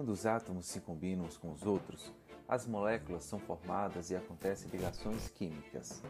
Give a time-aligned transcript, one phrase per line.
[0.00, 2.10] Quando os átomos se combinam uns com os outros,
[2.48, 6.02] as moléculas são formadas e acontecem ligações químicas.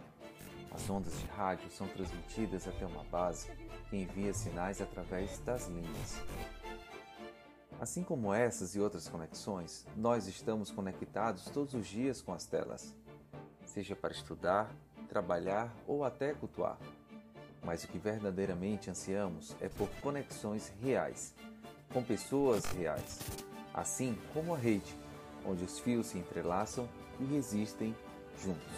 [0.70, 3.50] As ondas de rádio são transmitidas até uma base
[3.88, 6.22] que envia sinais através das linhas.
[7.80, 12.94] Assim como essas e outras conexões, nós estamos conectados todos os dias com as telas,
[13.64, 14.72] seja para estudar,
[15.08, 16.78] trabalhar ou até cultuar.
[17.64, 21.34] Mas o que verdadeiramente ansiamos é por conexões reais,
[21.92, 23.18] com pessoas reais,
[23.74, 24.94] assim como a rede,
[25.44, 27.94] onde os fios se entrelaçam e resistem
[28.42, 28.72] juntos.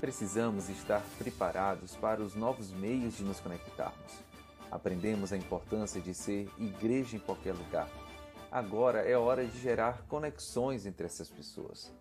[0.00, 4.12] Precisamos estar preparados para os novos meios de nos conectarmos.
[4.70, 7.88] Aprendemos a importância de ser igreja em qualquer lugar.
[8.50, 11.92] Agora é hora de gerar conexões entre essas pessoas.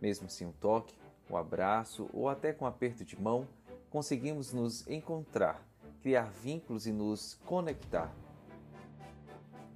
[0.00, 0.94] Mesmo sem um toque,
[1.28, 3.46] um abraço ou até com um aperto de mão,
[3.90, 5.62] conseguimos nos encontrar,
[6.02, 8.12] criar vínculos e nos conectar.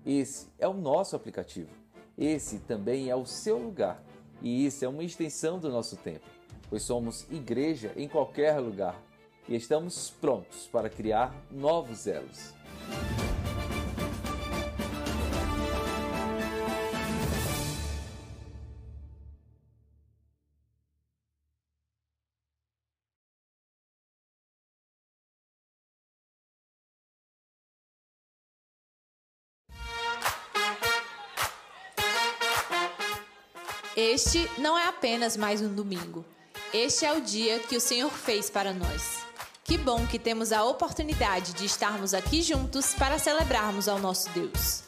[0.06, 1.70] Esse é o nosso aplicativo.
[2.16, 4.02] Esse também é o seu lugar.
[4.42, 6.26] E isso é uma extensão do nosso tempo,
[6.68, 9.00] pois somos igreja em qualquer lugar
[9.48, 12.52] e estamos prontos para criar novos elos.
[33.96, 36.24] Este não é apenas mais um domingo.
[36.72, 39.20] Este é o dia que o Senhor fez para nós.
[39.62, 44.82] Que bom que temos a oportunidade de estarmos aqui juntos para celebrarmos ao nosso Deus.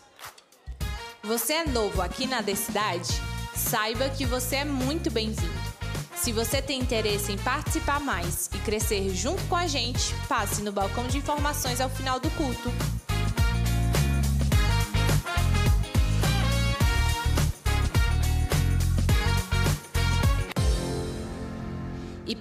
[1.22, 3.08] Você é novo aqui na Decidade?
[3.54, 5.76] Saiba que você é muito bem-vindo.
[6.16, 10.72] Se você tem interesse em participar mais e crescer junto com a gente, passe no
[10.72, 12.72] balcão de informações ao final do culto.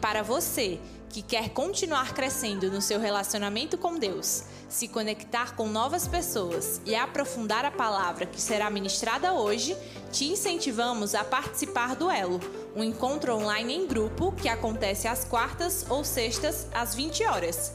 [0.06, 0.78] Para você
[1.10, 6.94] que quer continuar crescendo no seu relacionamento com Deus, se conectar com novas pessoas e
[6.94, 9.76] aprofundar a palavra que será ministrada hoje,
[10.12, 12.40] te incentivamos a participar do Elo,
[12.76, 17.74] um encontro online em grupo que acontece às quartas ou sextas às 20 horas.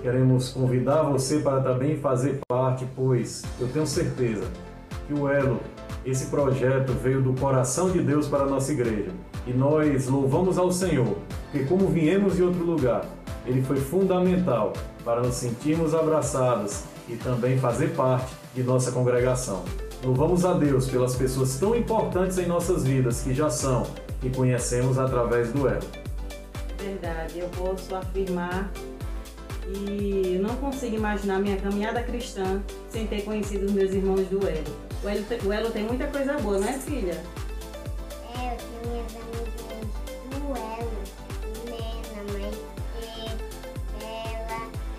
[0.00, 4.48] Queremos convidar você para também fazer parte, pois eu tenho certeza
[5.08, 5.60] que o Elo,
[6.04, 9.10] esse projeto veio do coração de Deus para a nossa igreja.
[9.46, 11.16] E nós louvamos ao Senhor,
[11.50, 13.06] porque como viemos de outro lugar,
[13.46, 14.72] ele foi fundamental
[15.04, 19.64] para nos sentirmos abraçados e também fazer parte de nossa congregação.
[20.04, 23.86] Louvamos a Deus pelas pessoas tão importantes em nossas vidas que já são
[24.22, 25.86] e conhecemos através do Elo.
[26.78, 28.70] Verdade, eu posso afirmar
[29.68, 34.76] e não consigo imaginar minha caminhada cristã sem ter conhecido os meus irmãos do Elo.
[35.02, 37.20] O Elo, o Elo tem muita coisa boa, não é, filha?
[38.64, 39.12] Minhas
[42.18, 42.66] amigas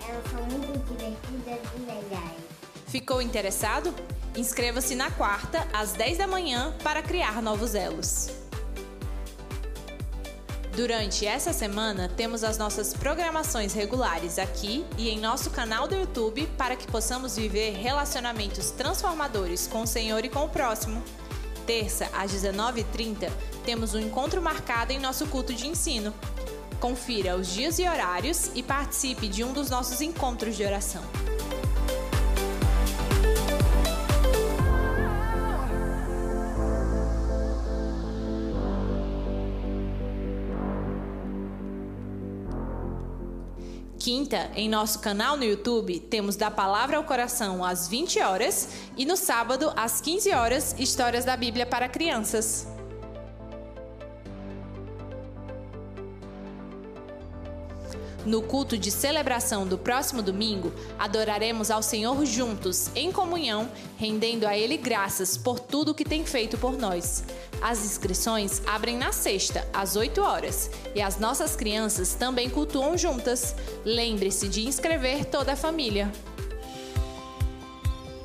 [0.08, 2.38] elas são muito divertidas e legais.
[2.86, 3.94] Ficou interessado?
[4.36, 8.30] Inscreva-se na quarta, às 10 da manhã, para criar novos elos.
[10.78, 16.46] Durante essa semana, temos as nossas programações regulares aqui e em nosso canal do YouTube
[16.56, 21.02] para que possamos viver relacionamentos transformadores com o Senhor e com o próximo.
[21.68, 23.30] Terça, às 19h30,
[23.62, 26.14] temos um encontro marcado em nosso culto de ensino.
[26.80, 31.02] Confira os dias e horários e participe de um dos nossos encontros de oração.
[43.98, 49.04] Quinta, em nosso canal no YouTube, temos da Palavra ao Coração às 20 horas e
[49.04, 52.77] no sábado, às 15 horas, Histórias da Bíblia para Crianças.
[58.28, 64.54] No culto de celebração do próximo domingo, adoraremos ao Senhor juntos, em comunhão, rendendo a
[64.54, 67.24] Ele graças por tudo que tem feito por nós.
[67.62, 73.54] As inscrições abrem na sexta, às 8 horas, e as nossas crianças também cultuam juntas.
[73.82, 76.12] Lembre-se de inscrever toda a família.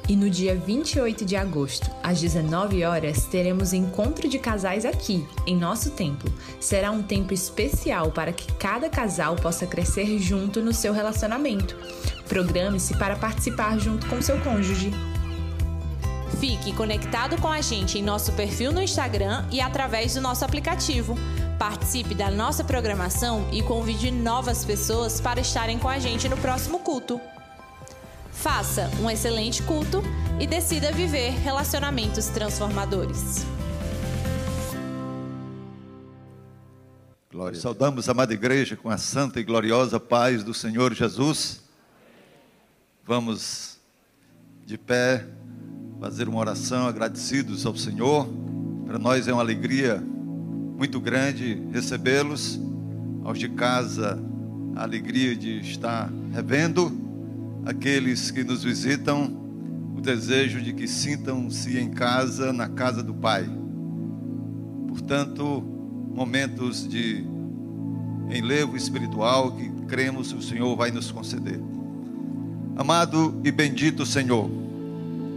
[0.07, 5.55] E no dia 28 de agosto, às 19 horas, teremos encontro de casais aqui, em
[5.55, 6.31] nosso templo.
[6.59, 11.77] Será um tempo especial para que cada casal possa crescer junto no seu relacionamento.
[12.27, 14.91] Programe-se para participar junto com seu cônjuge.
[16.37, 21.15] Fique conectado com a gente em nosso perfil no Instagram e através do nosso aplicativo.
[21.57, 26.79] Participe da nossa programação e convide novas pessoas para estarem com a gente no próximo
[26.79, 27.21] culto.
[28.33, 30.01] Faça um excelente culto
[30.39, 33.45] e decida viver relacionamentos transformadores.
[37.31, 37.59] Glória.
[37.59, 41.63] Saudamos a amada igreja com a santa e gloriosa paz do Senhor Jesus.
[43.05, 43.77] Vamos
[44.65, 45.25] de pé
[45.99, 48.27] fazer uma oração agradecidos ao Senhor.
[48.85, 50.03] Para nós é uma alegria
[50.77, 52.59] muito grande recebê-los.
[53.23, 54.19] Aos de casa,
[54.75, 56.91] a alegria de estar revendo
[57.65, 59.41] aqueles que nos visitam,
[59.95, 63.49] o desejo de que sintam-se em casa, na casa do Pai.
[64.87, 65.63] Portanto,
[66.13, 67.25] momentos de
[68.29, 71.59] enlevo espiritual que cremos que o Senhor vai nos conceder.
[72.75, 74.49] Amado e bendito Senhor,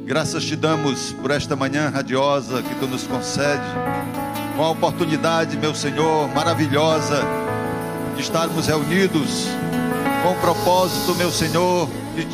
[0.07, 3.63] graças te damos por esta manhã radiosa que tu nos concede,
[4.57, 7.23] com a oportunidade, meu Senhor, maravilhosa
[8.15, 9.47] de estarmos reunidos
[10.23, 12.27] com o propósito, meu Senhor, de,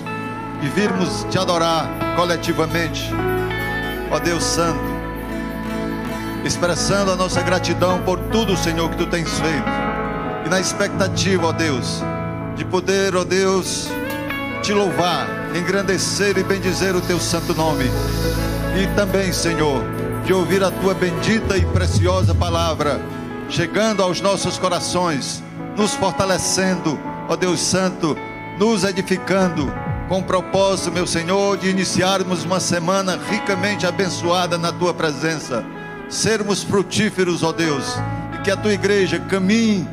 [0.61, 3.11] de virmos te adorar coletivamente,
[4.11, 4.81] ó Deus Santo,
[6.45, 9.69] expressando a nossa gratidão por tudo, Senhor, que tu tens feito,
[10.47, 12.03] e na expectativa, ó Deus,
[12.55, 13.89] de poder, ó Deus,
[14.62, 17.91] te louvar, engrandecer e bendizer o teu santo nome,
[18.81, 19.83] e também, Senhor,
[20.25, 23.01] de ouvir a tua bendita e preciosa palavra
[23.53, 25.43] chegando aos nossos corações,
[25.77, 26.99] nos fortalecendo,
[27.29, 28.17] ó Deus Santo,
[28.59, 29.73] nos edificando,
[30.09, 35.65] com o propósito, meu Senhor, de iniciarmos uma semana ricamente abençoada na tua presença,
[36.09, 37.97] sermos frutíferos, ó Deus,
[38.35, 39.89] e que a tua igreja caminhe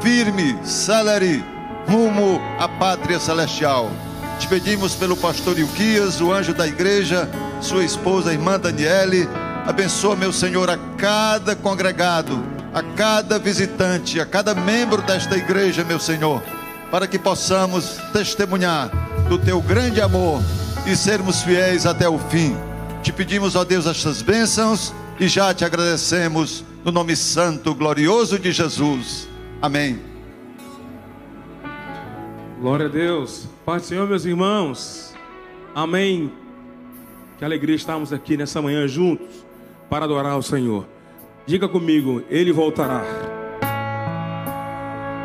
[0.00, 1.44] firme, celere,
[1.86, 3.90] rumo à pátria celestial.
[4.38, 7.28] Te pedimos pelo pastor Ilquias, o anjo da igreja,
[7.60, 9.28] sua esposa, a irmã Daniele,
[9.64, 12.42] abençoa, meu Senhor, a cada congregado,
[12.74, 16.42] a cada visitante, a cada membro desta igreja, meu Senhor,
[16.92, 18.90] para que possamos testemunhar
[19.26, 20.42] do teu grande amor
[20.86, 22.54] e sermos fiéis até o fim.
[23.02, 28.52] Te pedimos, ó Deus, estas bênçãos e já te agradecemos no nome santo, glorioso de
[28.52, 29.26] Jesus.
[29.62, 30.00] Amém.
[32.60, 33.48] Glória a Deus.
[33.64, 35.14] Pai do Senhor, meus irmãos.
[35.74, 36.30] Amém.
[37.38, 39.46] Que alegria estarmos aqui nessa manhã juntos
[39.88, 40.86] para adorar o Senhor.
[41.46, 43.02] Diga comigo, Ele voltará.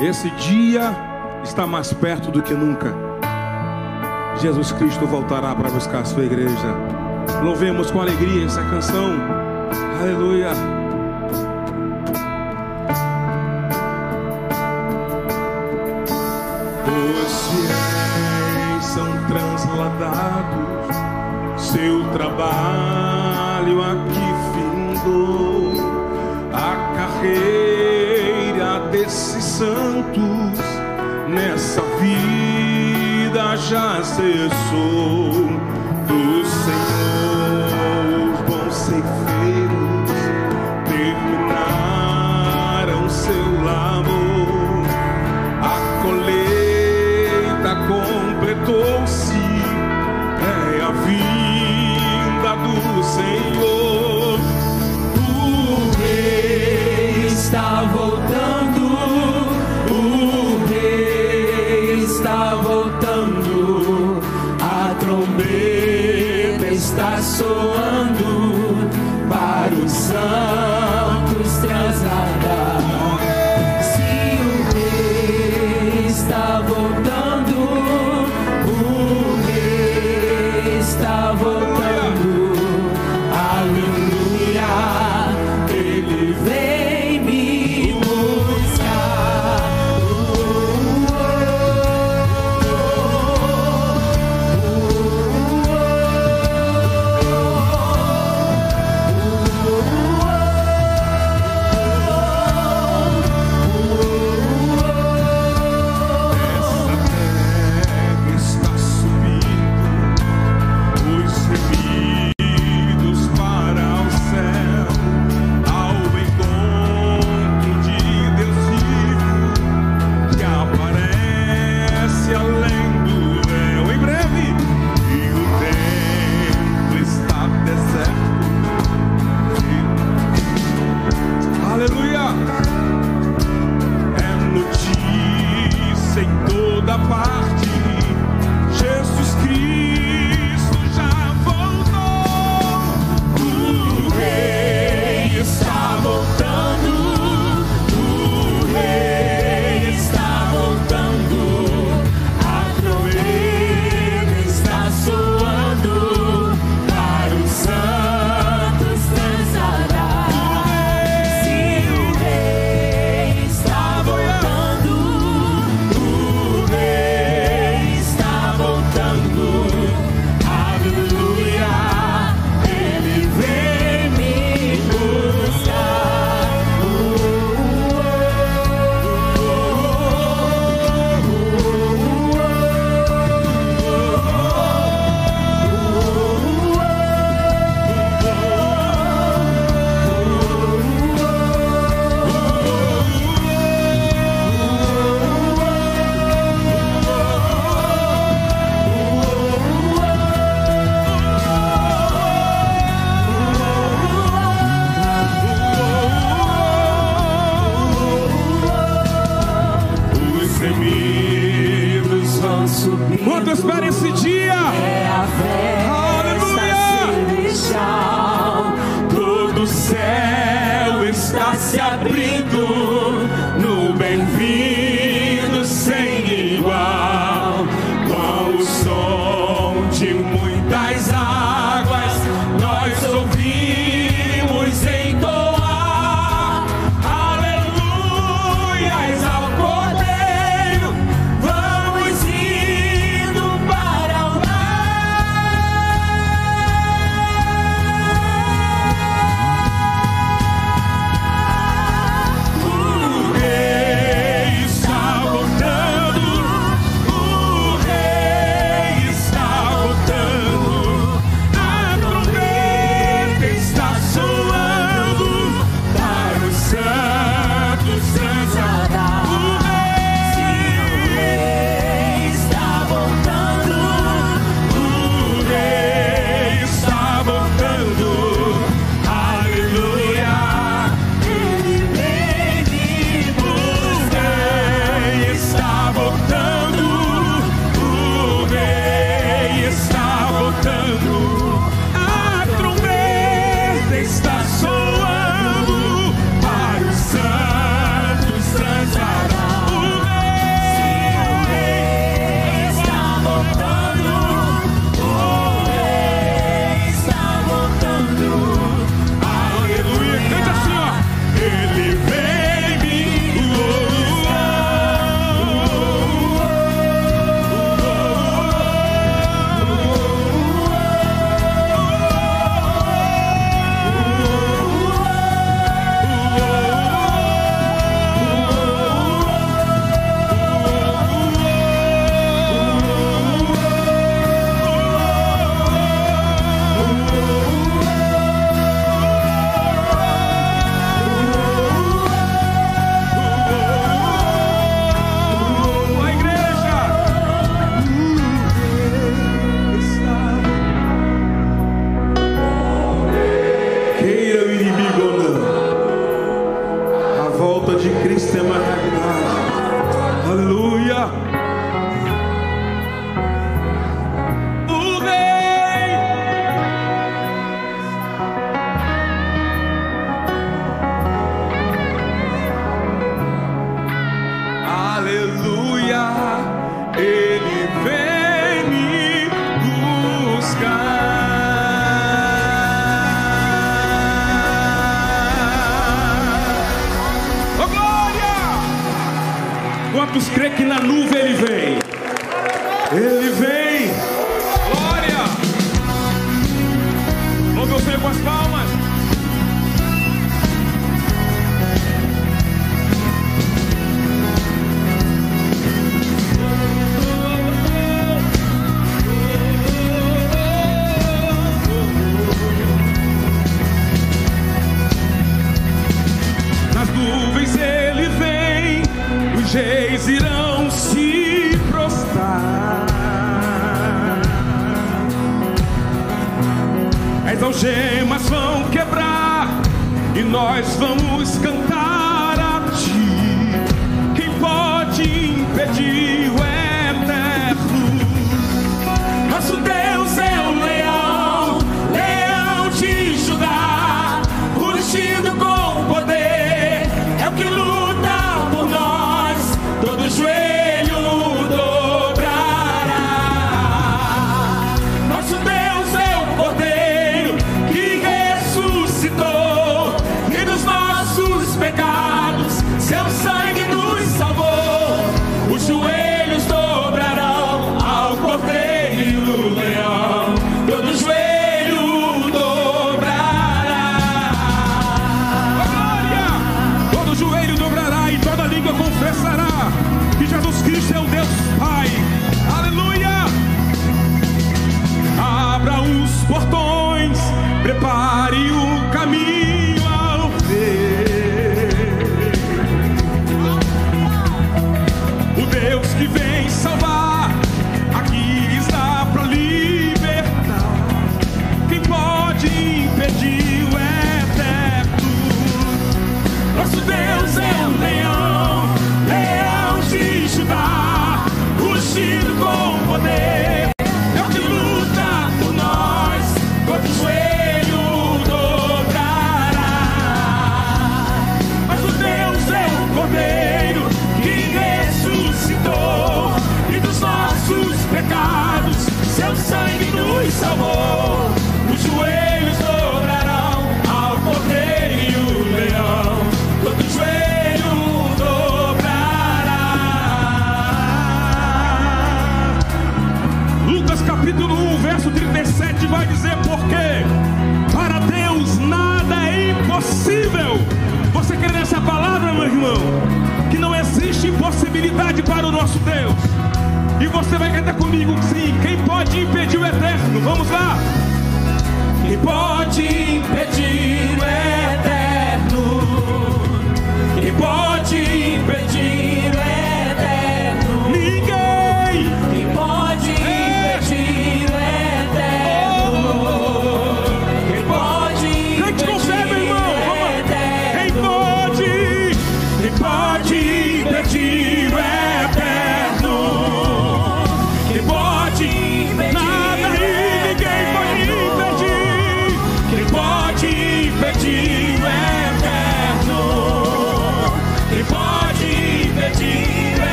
[0.00, 1.09] Esse dia
[1.42, 2.94] está mais perto do que nunca.
[4.40, 6.74] Jesus Cristo voltará para buscar a sua igreja.
[7.42, 9.18] Louvemos com alegria essa canção.
[10.00, 10.52] Aleluia.
[16.86, 20.96] Os fiéis são transladados,
[21.58, 25.74] seu trabalho aqui findou,
[26.52, 30.29] a carreira desses santos nessa
[32.00, 35.49] vida já cessou.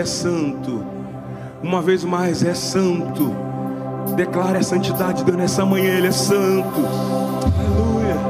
[0.00, 0.84] Ele é santo.
[1.62, 3.34] Uma vez mais, é santo.
[4.16, 5.98] Declare a santidade de Deus nessa manhã.
[5.98, 6.80] Ele é santo.
[7.58, 8.29] Aleluia.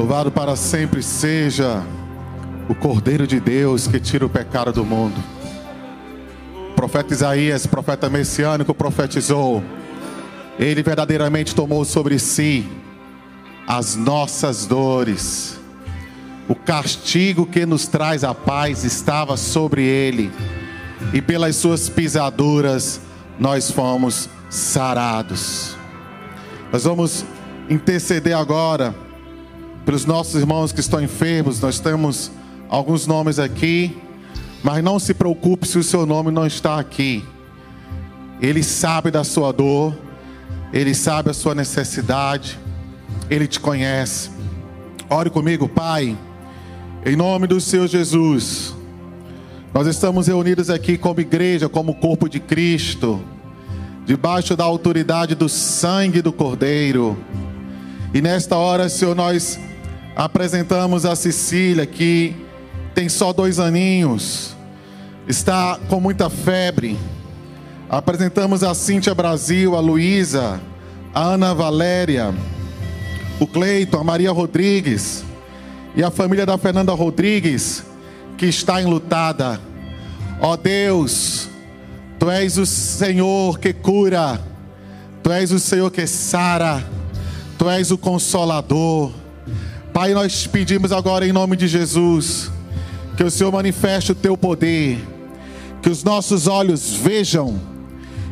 [0.00, 1.84] Louvado para sempre seja
[2.70, 5.22] o Cordeiro de Deus que tira o pecado do mundo.
[6.70, 9.62] O profeta Isaías, profeta messiânico, profetizou.
[10.58, 12.66] Ele verdadeiramente tomou sobre si
[13.66, 15.60] as nossas dores.
[16.48, 20.32] O castigo que nos traz a paz estava sobre ele,
[21.12, 23.02] e pelas suas pisaduras
[23.38, 25.76] nós fomos sarados.
[26.72, 27.22] Nós vamos
[27.68, 28.94] interceder agora
[29.90, 31.60] pelos nossos irmãos que estão enfermos.
[31.60, 32.30] Nós temos
[32.68, 33.98] alguns nomes aqui,
[34.62, 37.24] mas não se preocupe se o seu nome não está aqui.
[38.40, 39.92] Ele sabe da sua dor,
[40.72, 42.56] ele sabe a sua necessidade,
[43.28, 44.30] ele te conhece.
[45.08, 46.16] Ore comigo, Pai,
[47.04, 48.72] em nome do Senhor Jesus.
[49.74, 53.20] Nós estamos reunidos aqui como igreja, como corpo de Cristo,
[54.06, 57.18] debaixo da autoridade do sangue do Cordeiro.
[58.14, 59.58] E nesta hora, Senhor, nós
[60.20, 62.36] apresentamos a Cecília, que
[62.94, 64.54] tem só dois aninhos,
[65.26, 66.98] está com muita febre.
[67.88, 70.60] Apresentamos a Cíntia Brasil, a Luísa,
[71.14, 72.34] a Ana Valéria,
[73.40, 75.24] o Cleiton, a Maria Rodrigues
[75.96, 77.82] e a família da Fernanda Rodrigues,
[78.36, 79.58] que está enlutada.
[80.38, 81.48] Ó Deus,
[82.18, 84.38] Tu és o Senhor que cura,
[85.22, 86.84] Tu és o Senhor que sara,
[87.56, 89.19] Tu és o consolador.
[89.92, 92.48] Pai, nós pedimos agora em nome de Jesus,
[93.16, 95.04] que o Senhor manifeste o Teu poder,
[95.82, 97.60] que os nossos olhos vejam,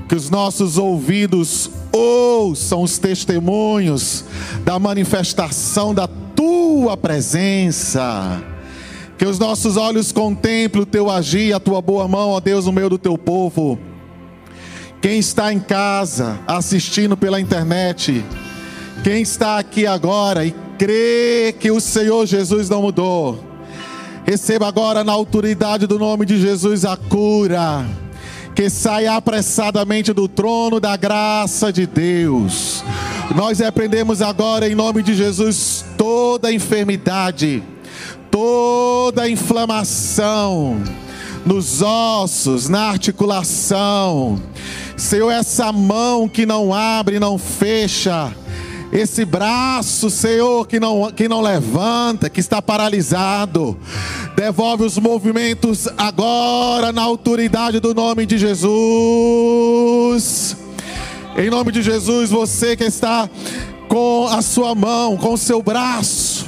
[0.09, 4.25] que os nossos ouvidos ouçam os testemunhos
[4.65, 8.41] da manifestação da tua presença.
[9.19, 12.73] Que os nossos olhos contemplem o teu agir, a tua boa mão, ó Deus, no
[12.73, 13.77] meio do teu povo.
[15.03, 18.25] Quem está em casa, assistindo pela internet,
[19.03, 23.43] quem está aqui agora e crê que o Senhor Jesus não mudou,
[24.25, 27.85] receba agora na autoridade do nome de Jesus a cura,
[28.55, 32.85] que saia apressadamente do trono da graça de Deus.
[33.35, 37.63] Nós repreendemos agora em nome de Jesus toda enfermidade,
[38.31, 40.81] toda inflamação
[41.45, 44.41] nos ossos, na articulação.
[44.97, 48.33] Senhor, essa mão que não abre, não fecha,
[48.93, 53.77] esse braço, Senhor, que não, que não levanta, que está paralisado,
[54.35, 58.69] devolve os movimentos agora na autoridade do nome de Jesus.
[61.37, 63.29] Em nome de Jesus, você que está
[63.89, 66.47] com a sua mão, com o seu braço,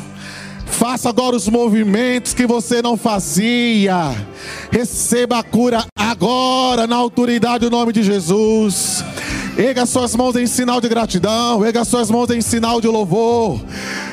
[0.67, 4.15] faça agora os movimentos que você não fazia.
[4.71, 9.05] Receba a cura agora na autoridade do nome de Jesus.
[9.57, 13.61] Erga suas mãos em sinal de gratidão, erga suas mãos em sinal de louvor.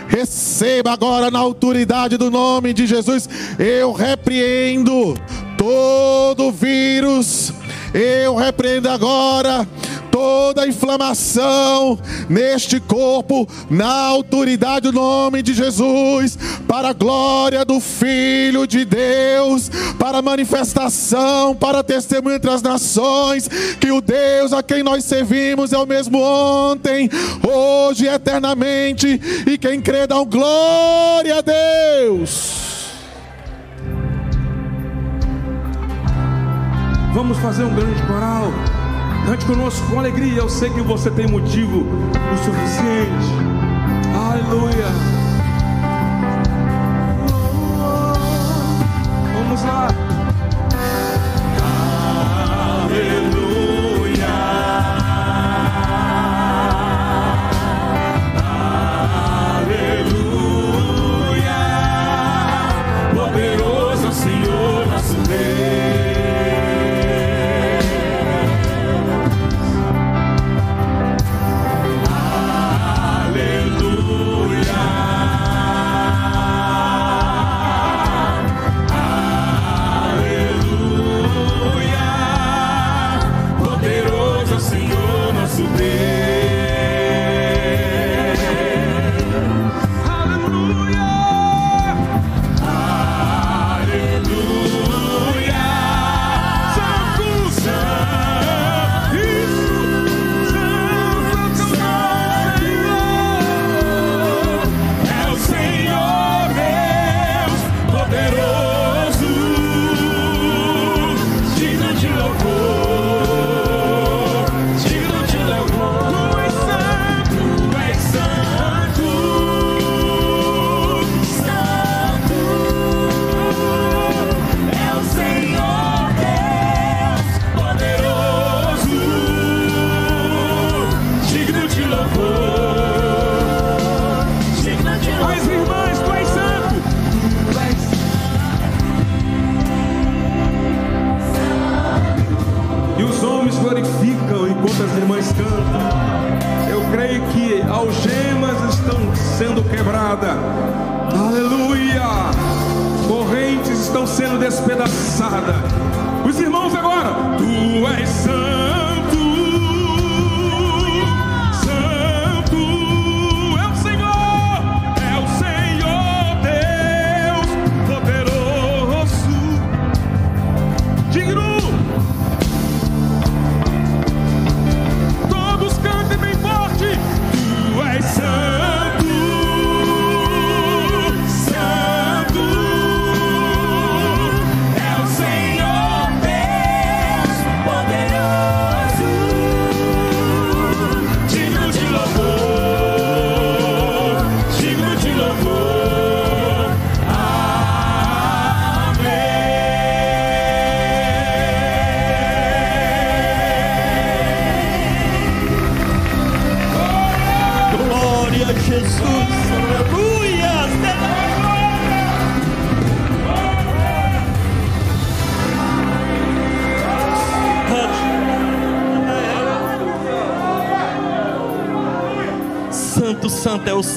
[0.08, 3.30] Receba agora na autoridade do nome de Jesus.
[3.60, 5.16] Eu repreendo
[5.58, 7.54] todo vírus.
[7.94, 9.68] Eu repreendo agora
[10.18, 18.66] toda inflamação neste corpo, na autoridade do nome de Jesus, para a glória do Filho
[18.66, 19.70] de Deus,
[20.00, 23.48] para a manifestação, para testemunho entre as nações,
[23.80, 27.08] que o Deus a quem nós servimos é o mesmo ontem,
[27.48, 32.77] hoje e eternamente, e quem crê dá um glória a Deus.
[37.18, 38.54] Vamos fazer um grande coral.
[39.26, 40.38] Cante conosco com alegria.
[40.38, 43.26] Eu sei que você tem motivo o suficiente.
[44.16, 44.86] Aleluia.
[49.34, 49.88] Vamos lá.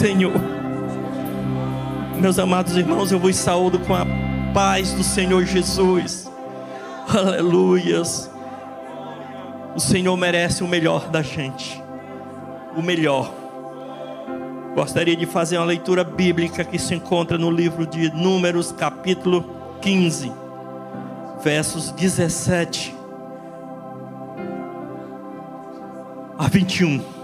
[0.00, 0.32] Senhor.
[2.18, 4.06] Meus amados irmãos, eu vos saúdo com a
[4.54, 6.26] paz do Senhor Jesus.
[7.06, 8.30] Aleluias.
[9.76, 11.82] O Senhor merece o melhor da gente.
[12.74, 13.30] O melhor.
[14.74, 19.44] Gostaria de fazer uma leitura bíblica que se encontra no livro de Números, capítulo
[19.82, 20.32] 15,
[21.42, 22.96] versos 17
[26.38, 27.19] a 21.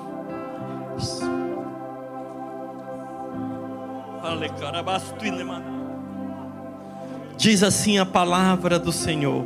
[7.37, 9.45] Diz assim a palavra do Senhor,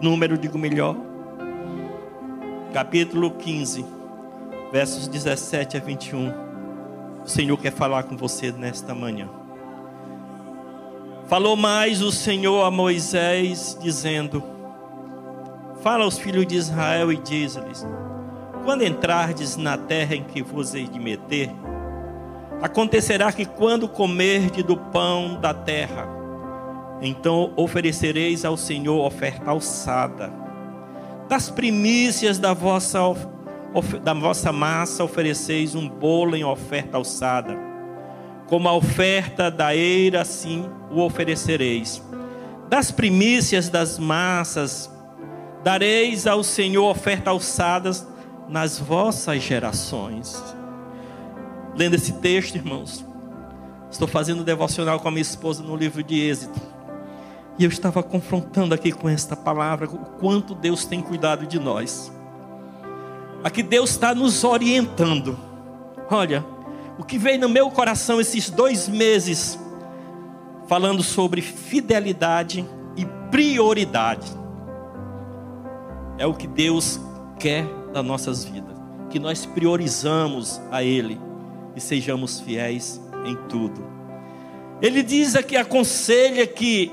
[0.00, 0.96] número digo melhor,
[2.72, 3.84] capítulo 15,
[4.72, 6.32] versos 17 a 21.
[7.24, 9.28] O Senhor quer falar com você nesta manhã.
[11.26, 14.42] Falou mais o Senhor a Moisés, dizendo:
[15.82, 17.86] Fala aos filhos de Israel e diz-lhes:
[18.64, 21.50] quando entrardes na terra em que vos hei de meter,
[22.64, 26.08] acontecerá que quando comerdes do pão da terra,
[27.02, 30.32] então oferecereis ao Senhor oferta alçada.
[31.28, 33.00] Das primícias da vossa,
[34.02, 37.54] da vossa massa ofereceis um bolo em oferta alçada.
[38.46, 42.02] Como a oferta da eira, assim o oferecereis.
[42.70, 44.90] Das primícias das massas
[45.62, 48.08] dareis ao Senhor oferta alçadas
[48.48, 50.42] nas vossas gerações.
[51.76, 53.04] Lendo esse texto, irmãos,
[53.90, 56.60] estou fazendo devocional com a minha esposa no livro de Êxito.
[57.58, 62.12] E eu estava confrontando aqui com esta palavra o quanto Deus tem cuidado de nós.
[63.42, 65.36] Aqui Deus está nos orientando.
[66.10, 66.44] Olha,
[66.96, 69.58] o que veio no meu coração esses dois meses,
[70.68, 72.64] falando sobre fidelidade
[72.96, 74.30] e prioridade,
[76.18, 77.00] é o que Deus
[77.38, 78.76] quer das nossas vidas.
[79.10, 81.20] Que nós priorizamos a Ele
[81.76, 83.84] e sejamos fiéis em tudo.
[84.80, 86.90] Ele diz aqui, aconselha que,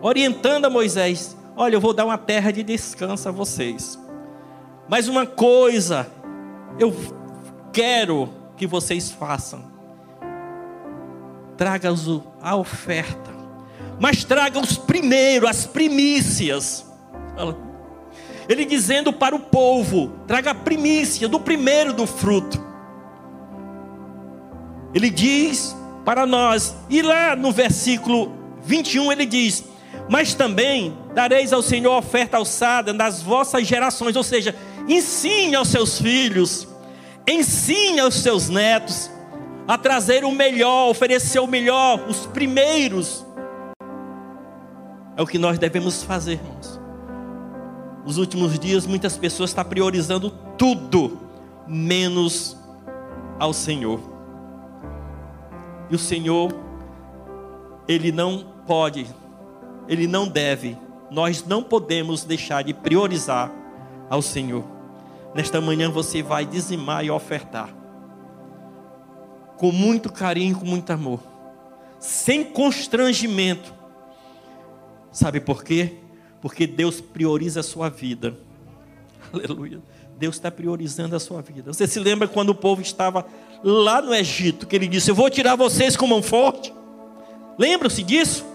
[0.00, 3.98] orientando a Moisés: Olha, eu vou dar uma terra de descanso a vocês.
[4.88, 6.06] Mas uma coisa
[6.78, 6.94] eu
[7.72, 9.64] quero que vocês façam:
[11.56, 11.88] traga
[12.40, 13.30] a oferta,
[13.98, 16.86] mas traga os primeiros, as primícias.
[18.48, 22.67] Ele dizendo para o povo: traga a primícia do primeiro do fruto.
[24.94, 28.32] Ele diz para nós, e lá no versículo
[28.62, 29.64] 21 ele diz:
[30.08, 34.54] Mas também dareis ao Senhor oferta alçada nas vossas gerações, ou seja,
[34.88, 36.66] ensine aos seus filhos,
[37.26, 39.10] ensine aos seus netos
[39.66, 43.26] a trazer o melhor, oferecer o melhor, os primeiros.
[45.14, 46.80] É o que nós devemos fazer, irmãos.
[48.06, 51.18] Nos últimos dias, muitas pessoas estão priorizando tudo,
[51.66, 52.56] menos
[53.38, 54.17] ao Senhor.
[55.90, 56.52] E o Senhor,
[57.86, 59.06] Ele não pode,
[59.88, 60.76] Ele não deve,
[61.10, 63.50] nós não podemos deixar de priorizar
[64.10, 64.64] ao Senhor.
[65.34, 67.74] Nesta manhã você vai dizimar e ofertar,
[69.56, 71.20] com muito carinho, com muito amor,
[71.98, 73.74] sem constrangimento.
[75.10, 75.98] Sabe por quê?
[76.40, 78.36] porque Deus prioriza a sua vida.
[79.32, 79.80] Aleluia.
[80.18, 81.72] Deus está priorizando a sua vida.
[81.72, 83.26] Você se lembra quando o povo estava
[83.62, 86.72] lá no Egito, que ele disse: Eu vou tirar vocês com mão forte.
[87.58, 88.46] Lembram-se disso?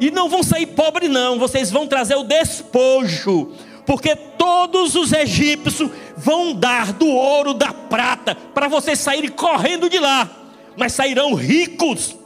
[0.00, 3.52] E não vão sair pobres, não, vocês vão trazer o despojo,
[3.86, 9.98] porque todos os egípcios vão dar do ouro, da prata, para vocês saírem correndo de
[9.98, 10.28] lá,
[10.76, 12.16] mas sairão ricos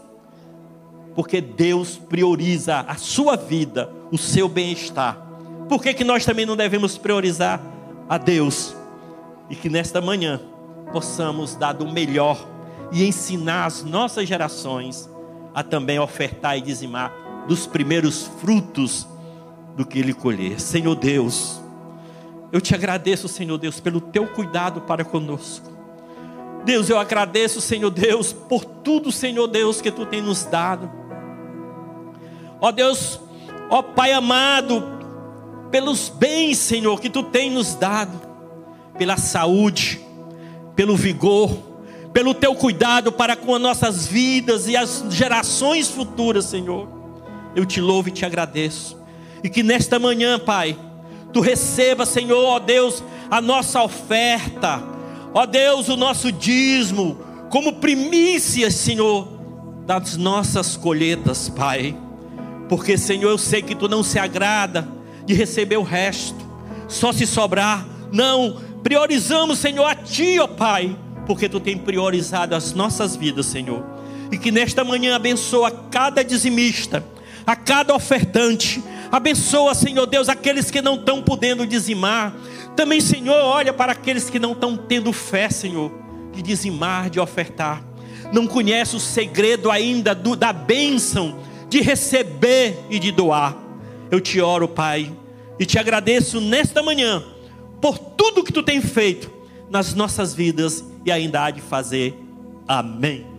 [1.17, 5.19] porque Deus prioriza a sua vida, o seu bem-estar.
[5.67, 7.59] Por que, que nós também não devemos priorizar
[8.07, 8.77] a Deus?
[9.49, 10.39] E que nesta manhã
[10.93, 12.39] possamos dar do melhor
[12.93, 15.09] e ensinar as nossas gerações
[15.55, 17.13] a também ofertar e dizimar
[17.49, 19.07] dos primeiros frutos
[19.77, 20.61] do que ele colher.
[20.61, 21.61] Senhor Deus,
[22.53, 25.71] eu te agradeço, Senhor Deus, pelo teu cuidado para conosco.
[26.65, 30.91] Deus, eu agradeço, Senhor Deus, por tudo, Senhor Deus, que tu tem nos dado.
[32.61, 33.21] Ó Deus,
[33.71, 34.83] ó Pai amado,
[35.71, 38.21] pelos bens, Senhor, que tu tem nos dado,
[38.99, 40.01] pela saúde,
[40.77, 41.51] pelo vigor,
[42.13, 46.87] pelo teu cuidado para com as nossas vidas e as gerações futuras, Senhor.
[47.55, 48.97] Eu te louvo e te agradeço.
[49.43, 50.79] E que nesta manhã, Pai,
[51.33, 54.83] tu receba, Senhor, ó Deus, a nossa oferta,
[55.33, 57.19] ó Deus, o nosso dízimo,
[57.51, 59.29] como primícias, Senhor,
[59.87, 61.97] das nossas colheitas, Pai.
[62.69, 64.89] Porque, Senhor, eu sei que tu não se agrada
[65.25, 66.45] de receber o resto,
[66.89, 67.87] só se sobrar.
[68.13, 68.57] Não,
[68.87, 73.85] priorizamos, Senhor, a Ti, ó Pai, porque Tu tem priorizado as nossas vidas, Senhor.
[74.31, 77.05] E que nesta manhã abençoa cada dizimista,
[77.45, 78.81] a cada ofertante.
[79.11, 82.33] Abençoa, Senhor Deus, aqueles que não estão podendo dizimar.
[82.77, 85.91] Também, Senhor, olha para aqueles que não estão tendo fé, Senhor,
[86.33, 87.83] de dizimar, de ofertar.
[88.33, 93.57] Não conhece o segredo ainda do, da bênção de receber e de doar.
[94.13, 95.13] Eu te oro, Pai,
[95.59, 97.35] e te agradeço nesta manhã
[97.87, 99.31] por tudo que tu tem feito
[99.71, 102.19] nas nossas vidas e ainda há de fazer.
[102.67, 103.36] Amém.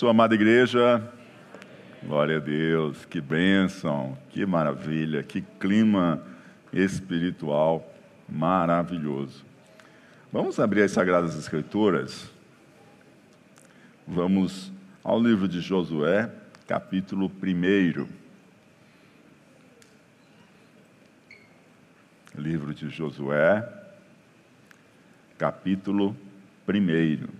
[0.00, 1.12] Sua amada igreja,
[2.02, 6.22] glória a Deus, que bênção, que maravilha, que clima
[6.72, 7.86] espiritual
[8.26, 9.44] maravilhoso.
[10.32, 12.30] Vamos abrir as Sagradas Escrituras,
[14.08, 14.72] vamos
[15.04, 16.30] ao livro de Josué,
[16.66, 18.08] capítulo 1.
[22.40, 23.68] Livro de Josué,
[25.36, 26.16] capítulo
[26.66, 27.39] 1.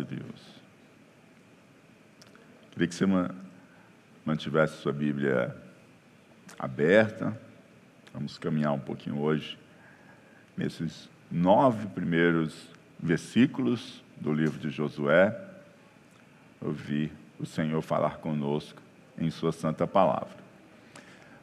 [0.00, 0.56] A Deus.
[2.72, 3.06] Queria que você
[4.24, 5.56] mantivesse sua Bíblia
[6.58, 7.34] aberta.
[8.12, 9.58] Vamos caminhar um pouquinho hoje
[10.56, 12.68] nesses nove primeiros
[13.00, 15.34] versículos do livro de Josué.
[16.60, 18.82] Ouvir o Senhor falar conosco
[19.18, 20.36] em Sua santa palavra.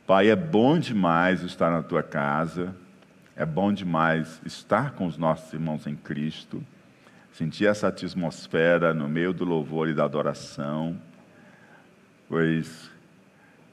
[0.06, 2.76] Pai, é bom demais estar na tua casa,
[3.36, 6.64] é bom demais estar com os nossos irmãos em Cristo
[7.34, 11.00] sentir essa atmosfera no meio do louvor e da adoração,
[12.30, 12.90] pois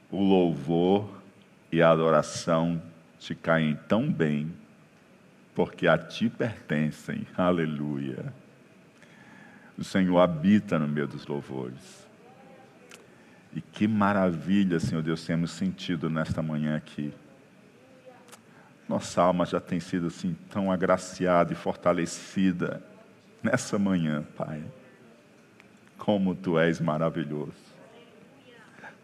[0.09, 1.09] o louvor
[1.71, 2.81] e a adoração
[3.19, 4.51] te caem tão bem,
[5.53, 7.25] porque a ti pertencem.
[7.37, 8.33] Aleluia.
[9.77, 12.07] O Senhor habita no meio dos louvores.
[13.53, 17.13] E que maravilha, Senhor Deus, temos sentido nesta manhã aqui.
[18.89, 22.90] Nossa alma já tem sido assim tão agraciada e fortalecida
[23.43, 24.63] nessa manhã, Pai.
[25.97, 27.53] Como tu és maravilhoso.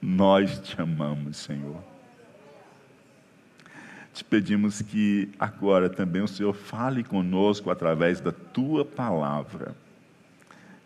[0.02, 1.84] Nós te amamos, Senhor.
[4.14, 9.76] Te pedimos que agora também o Senhor fale conosco através da tua palavra.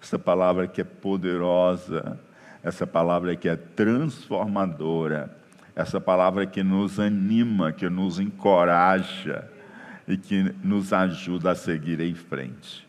[0.01, 2.19] Essa palavra que é poderosa,
[2.63, 5.33] essa palavra que é transformadora,
[5.75, 9.49] essa palavra que nos anima, que nos encoraja
[10.07, 12.85] e que nos ajuda a seguir em frente.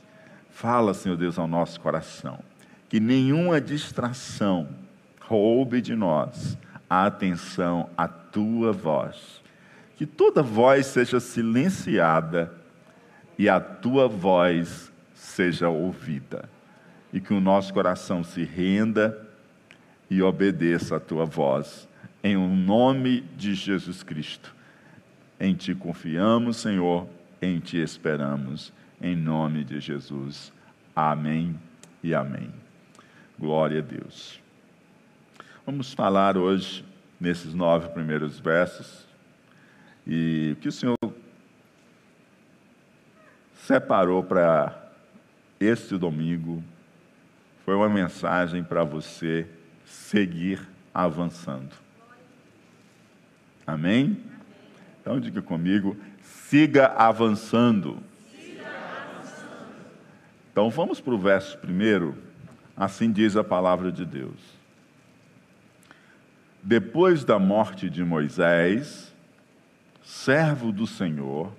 [0.63, 2.39] Fala, Senhor Deus, ao nosso coração.
[2.89, 4.69] Que nenhuma distração
[5.21, 6.57] roube de nós
[6.89, 9.43] a atenção à tua voz.
[9.97, 12.55] Que toda voz seja silenciada
[13.37, 16.49] e a tua voz seja ouvida.
[17.13, 19.21] E que o nosso coração se renda
[20.09, 21.89] e obedeça a tua voz.
[22.23, 24.55] Em o nome de Jesus Cristo.
[25.41, 27.09] Em ti confiamos, Senhor,
[27.43, 28.73] em ti esperamos
[29.03, 30.53] em nome de Jesus.
[30.95, 31.59] Amém
[32.03, 32.51] e amém.
[33.39, 34.41] Glória a Deus.
[35.67, 36.85] Vamos falar hoje,
[37.21, 39.07] nesses nove primeiros versos,
[40.07, 40.97] e o que o Senhor
[43.55, 44.91] separou para
[45.61, 46.63] este domingo
[47.65, 49.47] foi uma mensagem para você
[49.85, 50.61] seguir
[50.93, 51.71] avançando.
[53.67, 54.19] Amém?
[55.01, 58.03] Então diga comigo, siga avançando.
[60.53, 62.15] Então vamos para o verso primeiro.
[62.77, 64.39] Assim diz a palavra de Deus.
[66.63, 69.13] Depois da morte de Moisés,
[70.05, 71.53] servo do Senhor,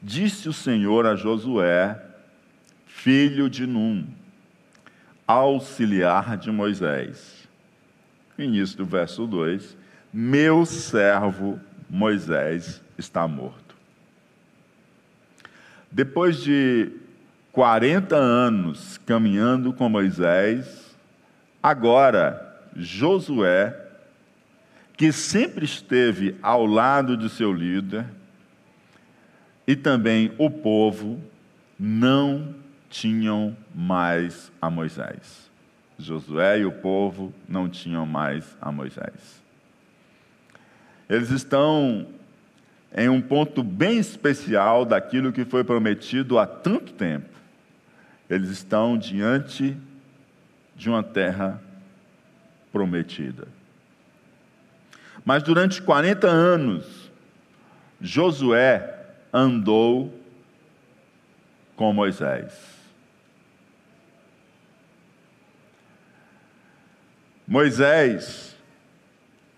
[0.00, 2.00] disse o Senhor a Josué,
[2.86, 4.06] filho de Num,
[5.26, 7.48] auxiliar de Moisés.
[8.38, 9.76] Início do verso 2:
[10.12, 11.58] Meu servo
[11.90, 13.74] Moisés está morto.
[15.90, 17.05] Depois de
[17.56, 20.94] 40 anos caminhando com Moisés,
[21.62, 23.74] agora Josué,
[24.94, 28.04] que sempre esteve ao lado de seu líder,
[29.66, 31.18] e também o povo,
[31.80, 32.54] não
[32.90, 35.50] tinham mais a Moisés.
[35.98, 39.42] Josué e o povo não tinham mais a Moisés.
[41.08, 42.06] Eles estão
[42.94, 47.35] em um ponto bem especial daquilo que foi prometido há tanto tempo.
[48.28, 49.76] Eles estão diante
[50.74, 51.62] de uma terra
[52.72, 53.48] prometida.
[55.24, 57.10] Mas durante 40 anos,
[58.00, 60.12] Josué andou
[61.74, 62.76] com Moisés.
[67.46, 68.56] Moisés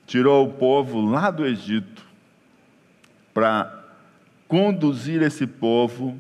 [0.06, 2.06] tirou o povo lá do Egito
[3.32, 3.84] para
[4.46, 6.18] conduzir esse povo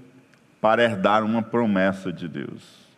[0.60, 2.88] para herdar uma promessa de Deus.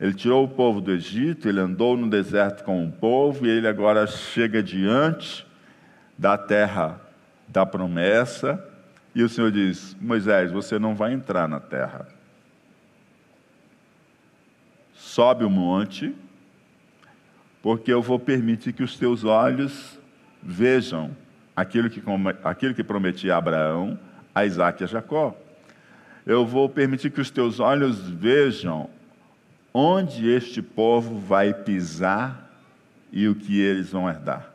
[0.00, 3.68] Ele tirou o povo do Egito, ele andou no deserto com o povo e ele
[3.68, 5.46] agora chega diante
[6.18, 7.00] da terra
[7.48, 8.62] da promessa,
[9.14, 12.08] e o Senhor diz: Moisés, você não vai entrar na terra.
[14.94, 16.14] Sobe o monte,
[17.62, 19.98] porque eu vou permitir que os teus olhos
[20.42, 21.16] vejam
[21.54, 22.02] aquilo que,
[22.42, 23.98] aquilo que prometi a Abraão,
[24.34, 25.36] a Isaac e a Jacó.
[26.26, 28.88] Eu vou permitir que os teus olhos vejam
[29.72, 32.50] onde este povo vai pisar
[33.12, 34.50] e o que eles vão herdar.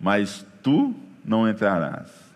[0.00, 0.94] Mas tu
[1.24, 2.28] não entrarás.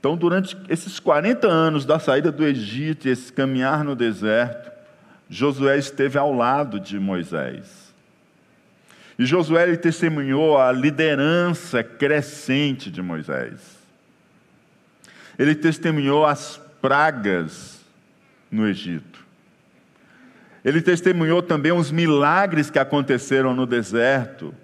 [0.00, 4.70] Então, durante esses 40 anos da saída do Egito esse caminhar no deserto,
[5.28, 7.87] Josué esteve ao lado de Moisés.
[9.18, 13.76] E Josué testemunhou a liderança crescente de Moisés.
[15.36, 17.80] Ele testemunhou as pragas
[18.50, 19.26] no Egito.
[20.64, 24.54] Ele testemunhou também os milagres que aconteceram no deserto.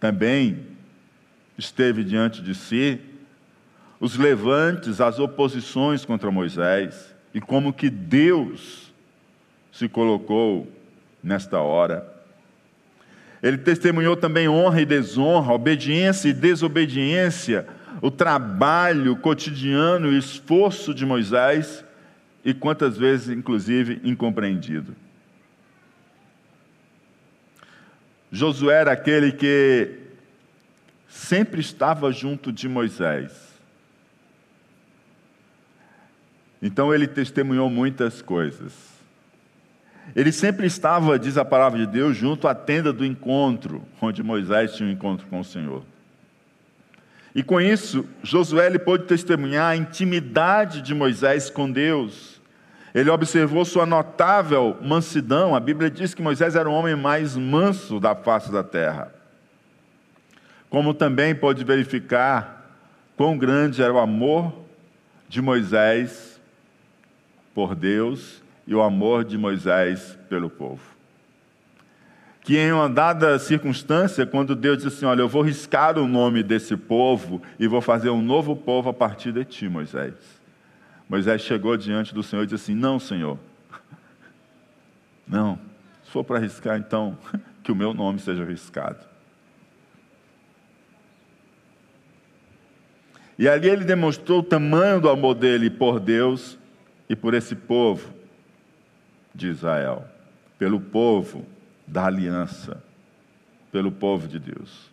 [0.00, 0.66] Também
[1.58, 3.00] esteve diante de si
[4.00, 8.92] os levantes, as oposições contra Moisés e como que Deus
[9.70, 10.70] se colocou
[11.22, 12.11] nesta hora.
[13.42, 17.66] Ele testemunhou também honra e desonra, obediência e desobediência,
[18.00, 21.84] o trabalho cotidiano e esforço de Moisés
[22.44, 24.94] e quantas vezes, inclusive, incompreendido.
[28.30, 29.98] Josué era aquele que
[31.08, 33.52] sempre estava junto de Moisés.
[36.62, 38.91] Então ele testemunhou muitas coisas.
[40.14, 44.74] Ele sempre estava, diz a palavra de Deus, junto à tenda do encontro, onde Moisés
[44.74, 45.82] tinha um encontro com o Senhor.
[47.34, 52.42] E com isso, Josué ele pôde testemunhar a intimidade de Moisés com Deus.
[52.94, 55.54] Ele observou sua notável mansidão.
[55.54, 59.10] A Bíblia diz que Moisés era o homem mais manso da face da terra.
[60.68, 62.70] Como também pôde verificar
[63.16, 64.52] quão grande era o amor
[65.26, 66.38] de Moisés
[67.54, 70.92] por Deus e o amor de Moisés pelo povo
[72.42, 76.42] que em uma dada circunstância, quando Deus disse assim: Olha, eu vou riscar o nome
[76.42, 80.14] desse povo e vou fazer um novo povo a partir de ti, Moisés.
[81.08, 83.38] Moisés chegou diante do Senhor e disse assim: Não, Senhor,
[85.26, 85.58] não,
[86.04, 87.16] se for para riscar, então
[87.62, 89.12] que o meu nome seja riscado.
[93.38, 96.58] E ali ele demonstrou o tamanho do amor dele por Deus
[97.08, 98.21] e por esse povo
[99.34, 100.06] de Israel,
[100.58, 101.46] pelo povo
[101.86, 102.82] da aliança
[103.72, 104.92] pelo povo de Deus.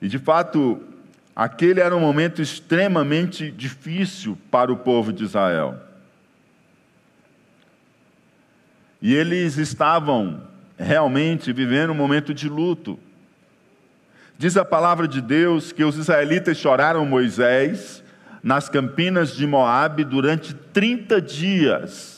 [0.00, 0.80] E de fato,
[1.34, 5.80] aquele era um momento extremamente difícil para o povo de Israel.
[9.00, 10.42] E eles estavam
[10.76, 12.98] realmente vivendo um momento de luto.
[14.36, 18.04] Diz a palavra de Deus que os israelitas choraram Moisés
[18.40, 22.17] nas campinas de Moabe durante 30 dias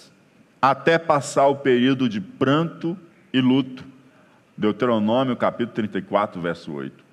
[0.60, 2.96] até passar o período de pranto
[3.32, 3.84] e luto.
[4.56, 7.04] Deuteronômio capítulo 34, verso 8.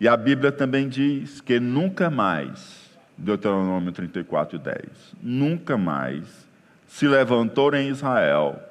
[0.00, 4.76] E a Bíblia também diz que nunca mais, Deuteronômio 34, 10,
[5.20, 6.46] nunca mais
[6.86, 8.62] se levantou em Israel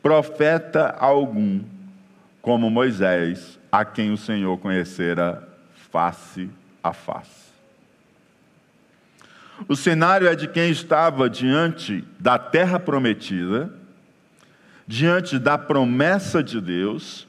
[0.00, 1.60] profeta algum
[2.40, 5.42] como Moisés, a quem o Senhor conhecera
[5.90, 6.48] face
[6.80, 7.45] a face.
[9.68, 13.72] O cenário é de quem estava diante da terra prometida,
[14.86, 17.26] diante da promessa de Deus,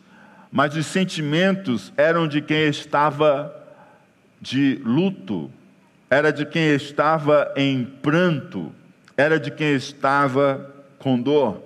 [0.52, 3.54] mas os sentimentos eram de quem estava
[4.42, 5.50] de luto,
[6.10, 8.74] era de quem estava em pranto,
[9.16, 11.64] era de quem estava com dor.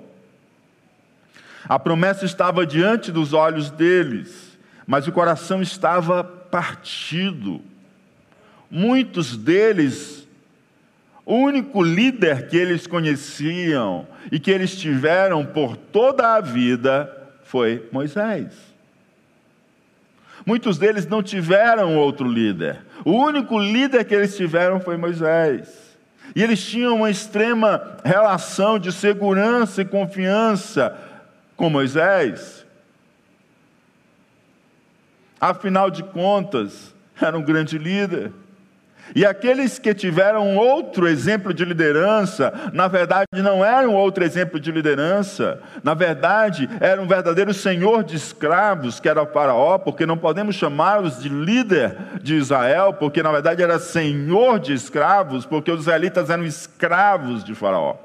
[1.67, 7.61] A promessa estava diante dos olhos deles, mas o coração estava partido.
[8.69, 10.20] Muitos deles
[11.25, 17.11] o único líder que eles conheciam e que eles tiveram por toda a vida
[17.43, 18.71] foi Moisés.
[20.45, 22.79] Muitos deles não tiveram outro líder.
[23.05, 25.97] O único líder que eles tiveram foi Moisés.
[26.35, 30.97] E eles tinham uma extrema relação de segurança e confiança
[31.55, 32.65] com Moisés.
[35.39, 38.31] Afinal de contas, era um grande líder.
[39.15, 44.71] E aqueles que tiveram outro exemplo de liderança, na verdade não eram outro exemplo de
[44.71, 50.17] liderança, na verdade era um verdadeiro senhor de escravos, que era o Faraó, porque não
[50.17, 55.81] podemos chamá-los de líder de Israel, porque na verdade era senhor de escravos, porque os
[55.81, 57.97] israelitas eram escravos de Faraó.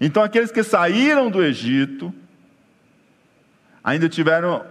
[0.00, 2.12] Então, aqueles que saíram do Egito
[3.84, 4.64] ainda tiveram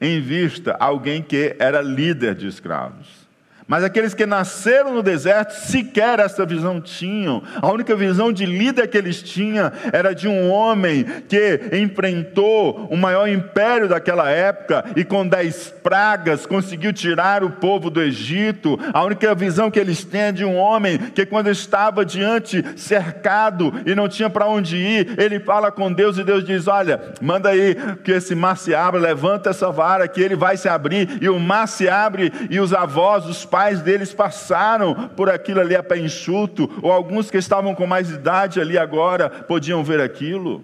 [0.00, 3.25] em vista alguém que era líder de escravos.
[3.68, 7.42] Mas aqueles que nasceram no deserto sequer essa visão tinham.
[7.60, 12.96] A única visão de líder que eles tinham era de um homem que enfrentou o
[12.96, 18.78] maior império daquela época e com dez pragas conseguiu tirar o povo do Egito.
[18.92, 23.74] A única visão que eles têm é de um homem que, quando estava diante, cercado
[23.84, 27.48] e não tinha para onde ir, ele fala com Deus e Deus diz: Olha, manda
[27.48, 31.18] aí que esse mar se abra, levanta essa vara que ele vai se abrir.
[31.20, 35.74] E o mar se abre e os avós, os pais deles passaram por aquilo ali
[35.74, 40.62] a pé enxuto, ou alguns que estavam com mais idade ali agora podiam ver aquilo,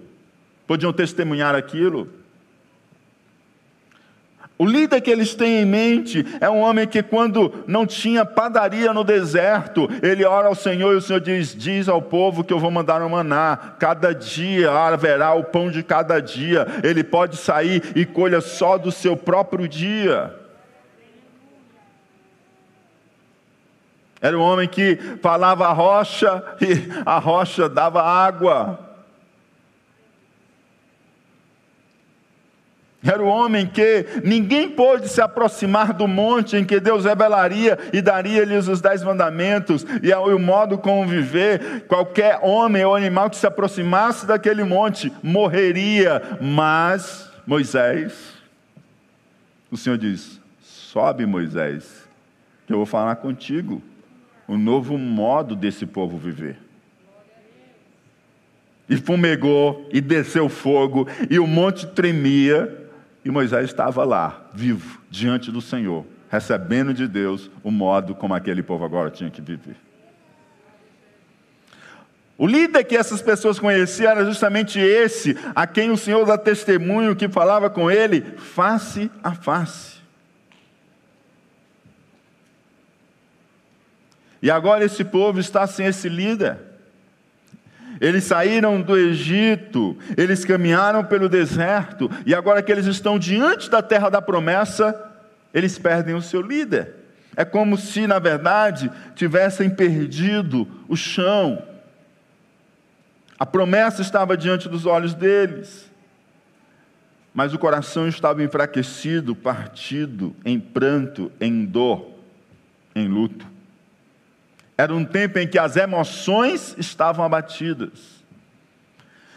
[0.67, 2.07] podiam testemunhar aquilo.
[4.57, 8.93] O líder que eles têm em mente é um homem que, quando não tinha padaria
[8.93, 12.59] no deserto, ele ora ao Senhor e o Senhor diz: Diz ao povo que eu
[12.59, 17.81] vou mandar um maná, cada dia haverá o pão de cada dia, ele pode sair
[17.95, 20.42] e colha só do seu próprio dia.
[24.23, 28.79] Era um homem que falava a rocha e a rocha dava água.
[33.03, 38.01] Era o homem que ninguém pôde se aproximar do monte em que Deus revelaria e
[38.01, 41.83] daria-lhes os dez mandamentos e o modo como viver.
[41.89, 46.21] Qualquer homem ou animal que se aproximasse daquele monte morreria.
[46.39, 48.13] Mas Moisés,
[49.69, 52.07] o Senhor diz: Sobe, Moisés,
[52.65, 53.81] que eu vou falar contigo
[54.47, 56.57] o novo modo desse povo viver.
[58.89, 62.89] E fumegou, e desceu fogo, e o monte tremia,
[63.23, 68.61] e Moisés estava lá, vivo, diante do Senhor, recebendo de Deus o modo como aquele
[68.61, 69.77] povo agora tinha que viver.
[72.37, 77.15] O líder que essas pessoas conheciam era justamente esse, a quem o Senhor dá testemunho,
[77.15, 80.02] que falava com ele face a face.
[84.43, 86.57] E agora esse povo está sem esse líder.
[88.01, 93.81] Eles saíram do Egito, eles caminharam pelo deserto, e agora que eles estão diante da
[93.81, 95.13] terra da promessa,
[95.53, 96.93] eles perdem o seu líder.
[97.37, 101.63] É como se, na verdade, tivessem perdido o chão.
[103.39, 105.89] A promessa estava diante dos olhos deles,
[107.33, 112.11] mas o coração estava enfraquecido, partido, em pranto, em dor,
[112.93, 113.52] em luto.
[114.77, 118.23] Era um tempo em que as emoções estavam abatidas.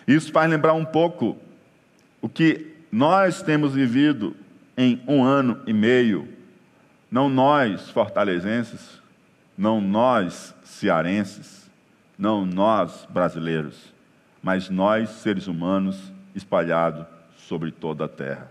[0.07, 1.37] Isso faz lembrar um pouco
[2.21, 4.35] o que nós temos vivido
[4.77, 6.29] em um ano e meio.
[7.11, 9.01] Não nós, fortalezenses,
[9.57, 11.71] não nós, cearenses,
[12.19, 13.93] não nós, brasileiros,
[14.43, 17.07] mas nós, seres humanos, espalhados
[17.37, 18.51] sobre toda a terra.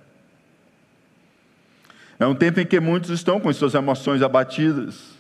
[2.20, 5.15] É um tempo em que muitos estão com suas emoções abatidas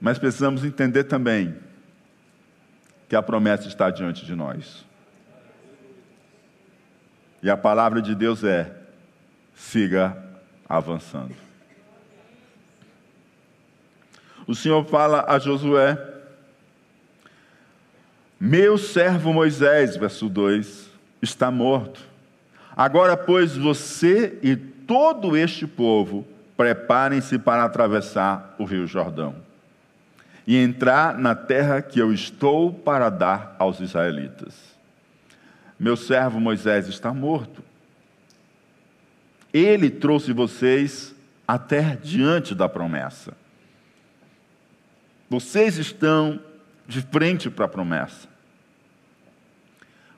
[0.00, 1.56] mas precisamos entender também
[3.08, 4.84] que a promessa está diante de nós.
[7.42, 8.72] E a palavra de Deus é:
[9.54, 10.16] siga
[10.68, 11.34] avançando.
[14.46, 15.98] O Senhor fala a Josué:
[18.38, 20.90] Meu servo Moisés, verso 2,
[21.22, 22.00] está morto.
[22.76, 26.26] Agora, pois, você e todo este povo
[26.56, 29.45] preparem-se para atravessar o rio Jordão
[30.46, 34.54] e entrar na terra que eu estou para dar aos israelitas.
[35.78, 37.62] Meu servo Moisés está morto.
[39.52, 41.14] Ele trouxe vocês
[41.46, 43.36] até diante da promessa.
[45.28, 46.40] Vocês estão
[46.86, 48.28] de frente para a promessa.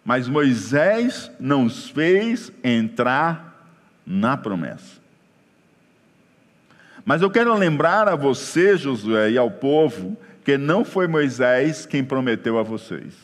[0.04, 3.72] Mas Moisés não os fez entrar
[4.06, 4.97] na promessa.
[7.08, 12.04] Mas eu quero lembrar a você, Josué, e ao povo, que não foi Moisés quem
[12.04, 13.14] prometeu a vocês.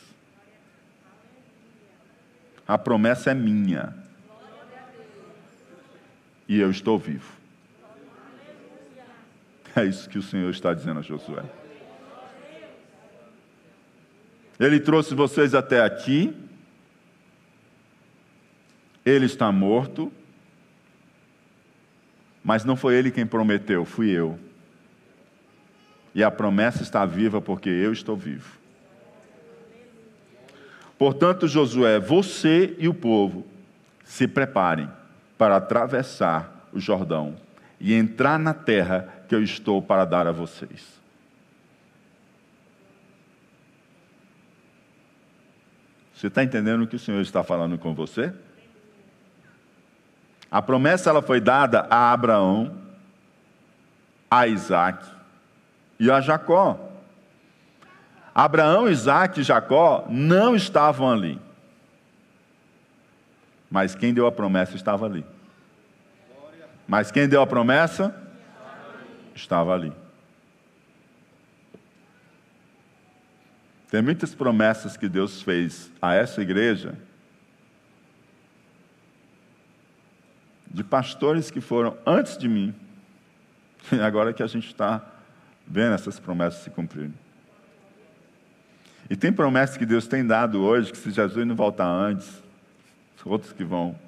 [2.66, 3.94] A promessa é minha.
[6.48, 7.30] E eu estou vivo.
[9.76, 11.42] É isso que o Senhor está dizendo a Josué.
[14.58, 16.34] Ele trouxe vocês até aqui.
[19.04, 20.10] Ele está morto
[22.44, 24.38] mas não foi ele quem prometeu, fui eu.
[26.14, 28.58] E a promessa está viva porque eu estou vivo.
[30.98, 33.46] Portanto, Josué, você e o povo
[34.04, 34.88] se preparem
[35.38, 37.34] para atravessar o Jordão
[37.80, 40.94] e entrar na terra que eu estou para dar a vocês.
[46.14, 48.32] Você está entendendo o que o Senhor está falando com você?
[50.54, 52.80] A promessa ela foi dada a Abraão,
[54.30, 55.04] a Isaac
[55.98, 56.92] e a Jacó.
[58.32, 61.40] Abraão, Isaac e Jacó não estavam ali.
[63.68, 65.26] Mas quem deu a promessa estava ali.
[66.86, 68.14] Mas quem deu a promessa?
[69.34, 69.92] Estava ali.
[73.90, 76.96] Tem muitas promessas que Deus fez a essa igreja
[80.74, 82.74] de pastores que foram antes de mim,
[83.92, 85.00] e agora que a gente está
[85.64, 87.14] vendo essas promessas se cumprirem.
[89.08, 92.42] E tem promessas que Deus tem dado hoje, que se Jesus não voltar antes,
[93.24, 93.98] outros que vão.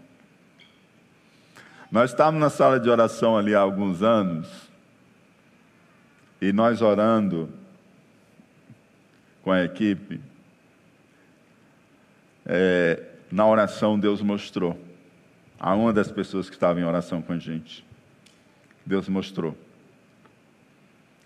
[1.91, 4.49] Nós estávamos na sala de oração ali há alguns anos,
[6.41, 7.49] e nós orando
[9.43, 10.21] com a equipe,
[12.45, 14.86] é, na oração Deus mostrou
[15.59, 17.85] a uma das pessoas que estava em oração com a gente.
[18.85, 19.57] Deus mostrou.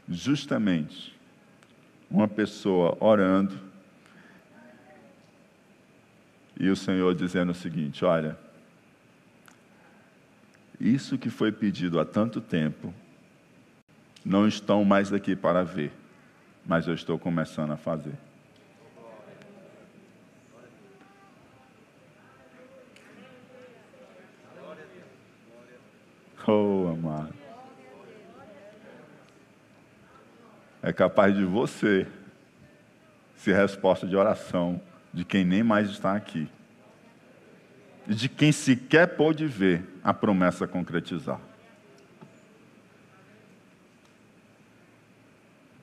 [0.08, 1.14] Justamente
[2.10, 3.56] uma pessoa orando
[6.58, 8.36] e o Senhor dizendo o seguinte: Olha,
[10.80, 12.92] isso que foi pedido há tanto tempo,
[14.24, 15.92] não estão mais aqui para ver,
[16.66, 18.29] mas eu estou começando a fazer.
[26.50, 27.32] Oh, amado.
[30.82, 32.08] É capaz de você
[33.36, 34.80] ser resposta de oração
[35.14, 36.48] de quem nem mais está aqui.
[38.08, 41.40] E de quem sequer pôde ver a promessa concretizar.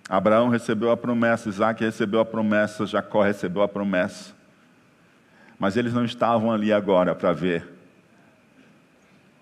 [0.09, 4.33] Abraão recebeu a promessa, Isaac recebeu a promessa, Jacó recebeu a promessa.
[5.57, 7.76] Mas eles não estavam ali agora para ver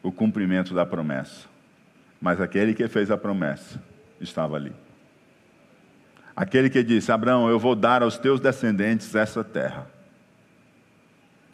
[0.06, 1.48] o cumprimento da promessa.
[2.22, 3.82] Mas aquele que fez a promessa
[4.22, 4.72] estava ali.
[6.36, 9.88] Aquele que disse: Abraão, eu vou dar aos teus descendentes essa terra.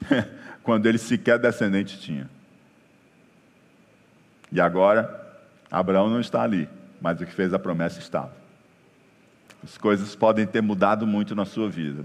[0.61, 2.29] Quando ele sequer descendente tinha.
[4.51, 5.39] E agora,
[5.71, 6.67] Abraão não está ali,
[6.99, 8.35] mas o que fez a promessa estava.
[9.63, 12.03] As coisas podem ter mudado muito na sua vida,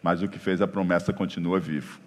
[0.00, 1.98] mas o que fez a promessa continua vivo.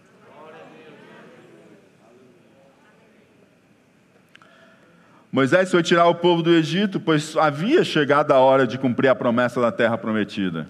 [5.32, 9.16] Moisés foi tirar o povo do Egito, pois havia chegado a hora de cumprir a
[9.16, 10.68] promessa da terra prometida.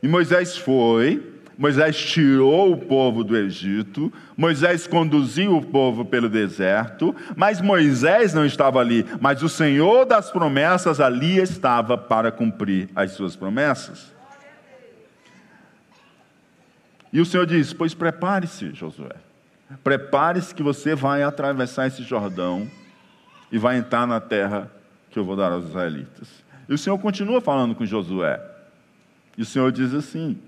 [0.00, 1.20] E Moisés foi,
[1.58, 8.46] Moisés tirou o povo do Egito, Moisés conduziu o povo pelo deserto, mas Moisés não
[8.46, 14.14] estava ali, mas o Senhor das promessas ali estava para cumprir as suas promessas.
[17.12, 19.16] E o Senhor diz: Pois prepare-se, Josué,
[19.82, 22.70] prepare-se que você vai atravessar esse Jordão
[23.50, 24.70] e vai entrar na terra
[25.10, 26.28] que eu vou dar aos israelitas.
[26.68, 28.40] E o Senhor continua falando com Josué.
[29.36, 30.38] E o Senhor diz assim: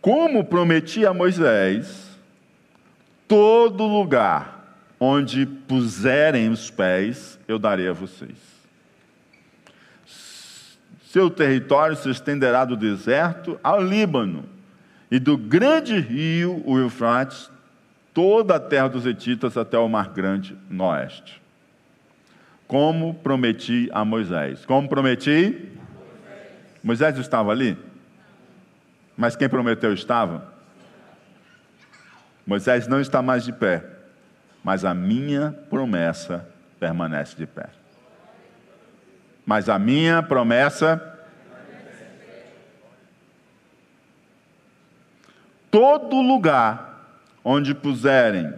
[0.00, 2.10] Como prometi a Moisés,
[3.26, 4.60] todo lugar
[4.98, 8.36] onde puserem os pés, eu darei a vocês.
[11.06, 14.44] Seu território se estenderá do deserto ao Líbano,
[15.10, 17.50] e do grande rio, o Eufrates,
[18.12, 21.40] toda a terra dos Etitas até o Mar Grande no oeste.
[22.66, 24.64] Como prometi a Moisés.
[24.64, 25.72] Como prometi?
[26.82, 27.76] Moisés estava ali?
[29.16, 30.50] Mas quem prometeu estava?
[32.46, 33.84] Moisés não está mais de pé,
[34.64, 36.48] mas a minha promessa
[36.78, 37.68] permanece de pé.
[39.44, 41.06] Mas a minha promessa.
[45.70, 46.89] Todo lugar
[47.50, 48.54] onde puserem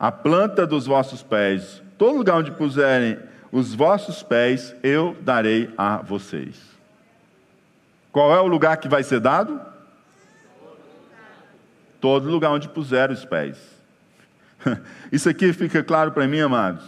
[0.00, 3.18] a planta dos vossos pés, todo lugar onde puserem
[3.52, 6.56] os vossos pés, eu darei a vocês.
[8.10, 9.60] Qual é o lugar que vai ser dado?
[12.00, 13.56] Todo lugar onde puser os pés.
[15.12, 16.84] Isso aqui fica claro para mim, amados,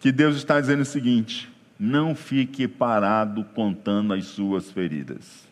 [0.00, 1.48] que Deus está dizendo o seguinte:
[1.78, 5.47] não fique parado contando as suas feridas.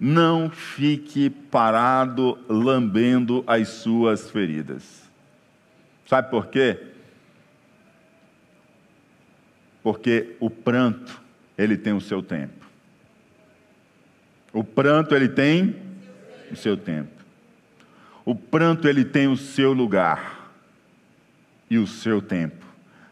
[0.00, 5.08] Não fique parado lambendo as suas feridas.
[6.06, 6.80] Sabe por quê?
[9.82, 11.20] Porque o pranto,
[11.56, 12.66] ele tem o seu tempo.
[14.52, 15.76] O pranto, ele tem
[16.50, 17.24] o seu tempo.
[18.24, 20.50] O pranto, ele tem o seu lugar
[21.68, 22.64] e o seu tempo,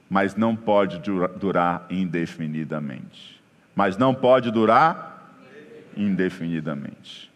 [0.09, 0.99] mas não pode
[1.39, 3.37] durar indefinidamente.
[3.77, 5.15] mas não pode durar
[5.97, 7.31] indefinidamente.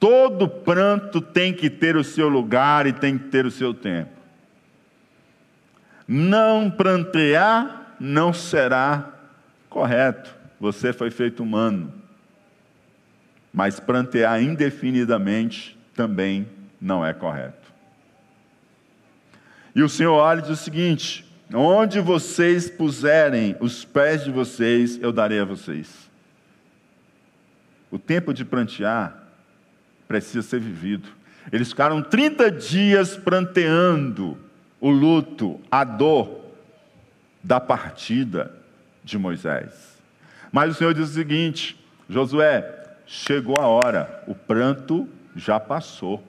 [0.00, 4.10] Todo pranto tem que ter o seu lugar e tem que ter o seu tempo.
[6.08, 9.12] Não prantear não será
[9.70, 10.34] correto.
[10.58, 11.92] Você foi feito humano.
[13.52, 16.48] Mas prantear indefinidamente também
[16.80, 17.72] não é correto.
[19.74, 21.24] E o Senhor olha e diz o seguinte:
[21.54, 26.10] onde vocês puserem os pés de vocês, eu darei a vocês.
[27.92, 29.14] O tempo de prantear
[30.08, 31.10] precisa ser vivido.
[31.52, 34.38] Eles ficaram 30 dias pranteando
[34.80, 36.40] o luto, a dor
[37.42, 38.50] da partida
[39.04, 40.00] de Moisés.
[40.50, 41.78] Mas o Senhor diz o seguinte:
[42.08, 45.06] Josué, chegou a hora, o pranto
[45.36, 46.24] já passou.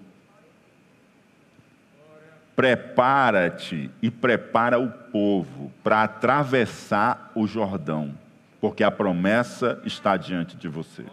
[2.57, 8.13] Prepara-te e prepara o povo para atravessar o Jordão,
[8.59, 11.05] porque a promessa está diante de você.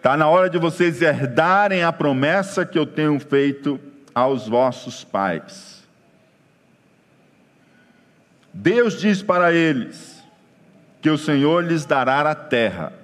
[0.00, 3.78] Está na hora de vocês herdarem a promessa que eu tenho feito
[4.14, 5.86] aos vossos pais.
[8.50, 10.24] Deus diz para eles
[11.02, 12.94] que o Senhor lhes dará a terra,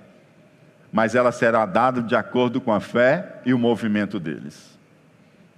[0.91, 4.79] mas ela será dada de acordo com a fé e o movimento deles.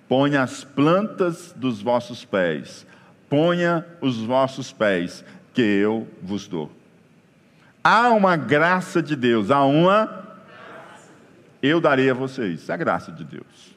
[0.09, 2.85] Ponha as plantas dos vossos pés,
[3.31, 5.25] ponha os vossos pés,
[5.55, 6.73] que eu vos dou.
[7.85, 10.27] Há uma graça de Deus, há uma.
[11.63, 13.77] Eu darei a vocês, isso é a graça de Deus.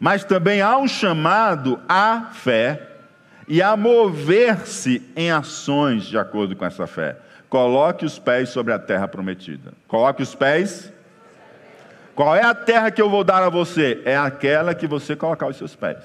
[0.00, 2.82] Mas também há um chamado à fé
[3.46, 7.16] e a mover-se em ações de acordo com essa fé.
[7.48, 9.72] Coloque os pés sobre a terra prometida.
[9.86, 10.92] Coloque os pés
[12.18, 14.02] qual é a terra que eu vou dar a você?
[14.04, 16.02] É aquela que você colocar os seus pés.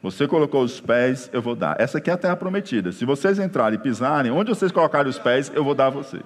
[0.00, 1.80] Você colocou os pés, eu vou dar.
[1.80, 2.92] Essa aqui é a terra prometida.
[2.92, 6.22] Se vocês entrarem e pisarem, onde vocês colocarem os pés, eu vou dar a vocês.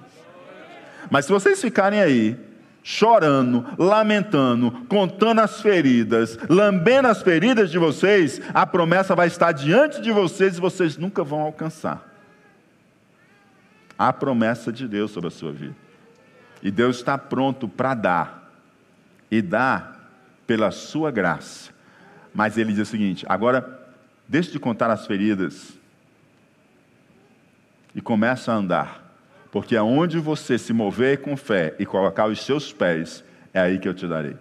[1.09, 2.37] Mas se vocês ficarem aí,
[2.83, 10.01] chorando, lamentando, contando as feridas, lambendo as feridas de vocês, a promessa vai estar diante
[10.01, 12.03] de vocês e vocês nunca vão alcançar.
[13.97, 15.75] A promessa de Deus sobre a sua vida.
[16.61, 18.51] E Deus está pronto para dar
[19.31, 19.93] e dá
[20.45, 21.71] pela sua graça.
[22.33, 23.81] Mas ele diz o seguinte: agora,
[24.27, 25.73] deixe de contar as feridas
[27.95, 29.02] e começa a andar,
[29.53, 33.23] porque aonde você se mover com fé e colocar os seus pés,
[33.53, 34.35] é aí que eu te darei.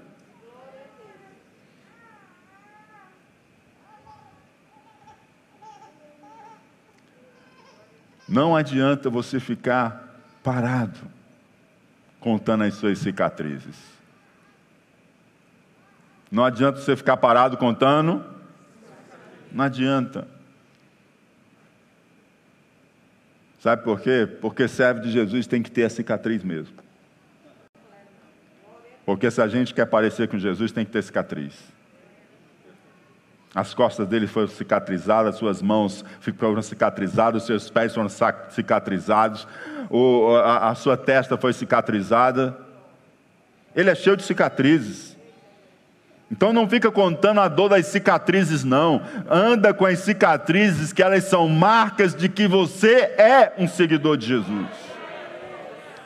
[8.26, 10.98] Não adianta você ficar parado
[12.18, 13.76] contando as suas cicatrizes.
[16.30, 18.24] Não adianta você ficar parado contando.
[19.52, 20.26] Não adianta.
[23.62, 24.28] Sabe por quê?
[24.40, 26.74] Porque servo de Jesus tem que ter a cicatriz mesmo.
[29.06, 31.54] Porque se a gente quer parecer com Jesus, tem que ter cicatriz.
[33.54, 36.04] As costas dele foram cicatrizadas, suas mãos
[36.36, 38.08] foram cicatrizadas, seus pés foram
[38.50, 39.46] cicatrizados,
[40.44, 42.58] a sua testa foi cicatrizada.
[43.76, 45.11] Ele é cheio de cicatrizes.
[46.32, 49.02] Então não fica contando a dor das cicatrizes, não.
[49.30, 54.28] Anda com as cicatrizes, que elas são marcas de que você é um seguidor de
[54.28, 54.66] Jesus.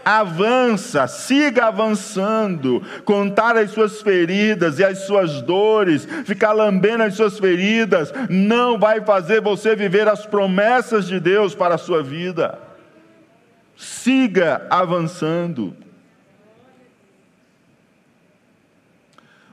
[0.05, 7.39] Avança, siga avançando, contar as suas feridas e as suas dores, ficar lambendo as suas
[7.39, 12.59] feridas, não vai fazer você viver as promessas de Deus para a sua vida.
[13.77, 15.85] Siga avançando.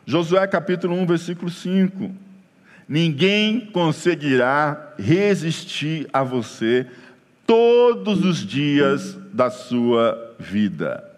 [0.06, 2.12] Josué capítulo 1, versículo 5.
[2.88, 6.86] Ninguém conseguirá resistir a você
[7.48, 11.10] todos os dias da sua vida.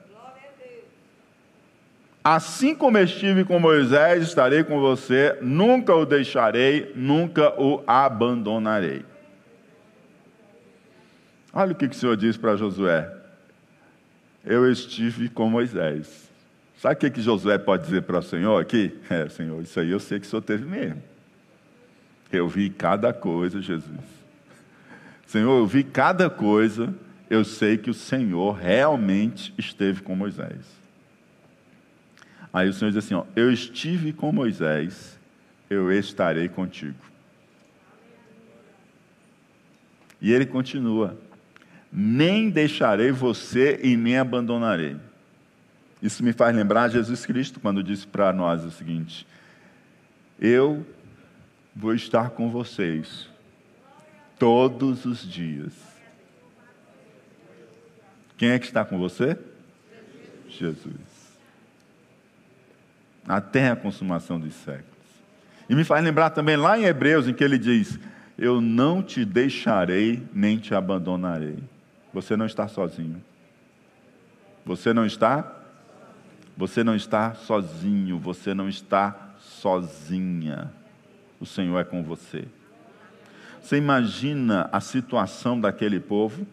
[2.23, 9.05] Assim como estive com Moisés, estarei com você, nunca o deixarei, nunca o abandonarei.
[11.53, 13.11] Olha o que o Senhor diz para Josué:
[14.43, 16.24] Eu estive com Moisés.
[16.85, 18.95] Sabe o que, que Josué pode dizer para o Senhor aqui?
[19.09, 21.01] É, Senhor, isso aí eu sei que o Senhor teve mesmo.
[22.31, 24.05] Eu vi cada coisa, Jesus.
[25.25, 26.93] Senhor, eu vi cada coisa,
[27.27, 30.63] eu sei que o Senhor realmente esteve com Moisés.
[32.53, 35.17] Aí o Senhor diz assim: ó, Eu estive com Moisés,
[35.67, 37.03] eu estarei contigo.
[40.21, 41.17] E ele continua:
[41.91, 44.97] Nem deixarei você e nem abandonarei.
[46.05, 49.25] Isso me faz lembrar Jesus Cristo quando disse para nós o seguinte:
[50.39, 50.85] Eu
[51.75, 53.27] vou estar com vocês
[54.37, 55.73] todos os dias,
[58.37, 59.35] Quem é que está com você?
[60.47, 60.93] Jesus.
[63.27, 64.85] Até a consumação dos séculos.
[65.67, 67.97] E me faz lembrar também lá em Hebreus, em que ele diz:
[68.37, 71.57] Eu não te deixarei nem te abandonarei.
[72.13, 73.19] Você não está sozinho.
[74.63, 75.64] Você não está?
[76.57, 80.71] Você não está sozinho, você não está sozinha.
[81.39, 82.45] O Senhor é com você.
[83.61, 86.45] Você imagina a situação daquele povo?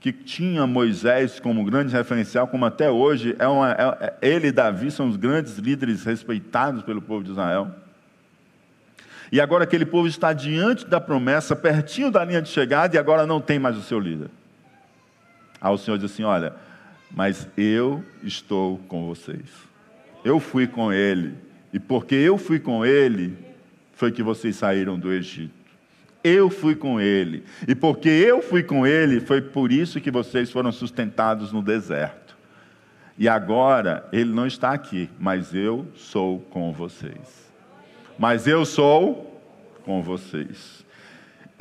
[0.00, 4.52] que tinha Moisés como grande referencial, como até hoje, é uma, é, é, ele e
[4.52, 7.70] Davi são os grandes líderes respeitados pelo povo de Israel.
[9.30, 13.26] E agora aquele povo está diante da promessa, pertinho da linha de chegada, e agora
[13.26, 14.30] não tem mais o seu líder.
[15.60, 16.54] Aí o Senhor diz assim: Olha,
[17.10, 19.48] mas eu estou com vocês.
[20.24, 21.34] Eu fui com ele,
[21.72, 23.36] e porque eu fui com ele,
[23.92, 25.60] foi que vocês saíram do Egito.
[26.22, 27.44] Eu fui com ele.
[27.66, 32.36] E porque eu fui com ele, foi por isso que vocês foram sustentados no deserto.
[33.18, 37.52] E agora, ele não está aqui, mas eu sou com vocês.
[38.18, 39.42] Mas eu sou
[39.84, 40.84] com vocês.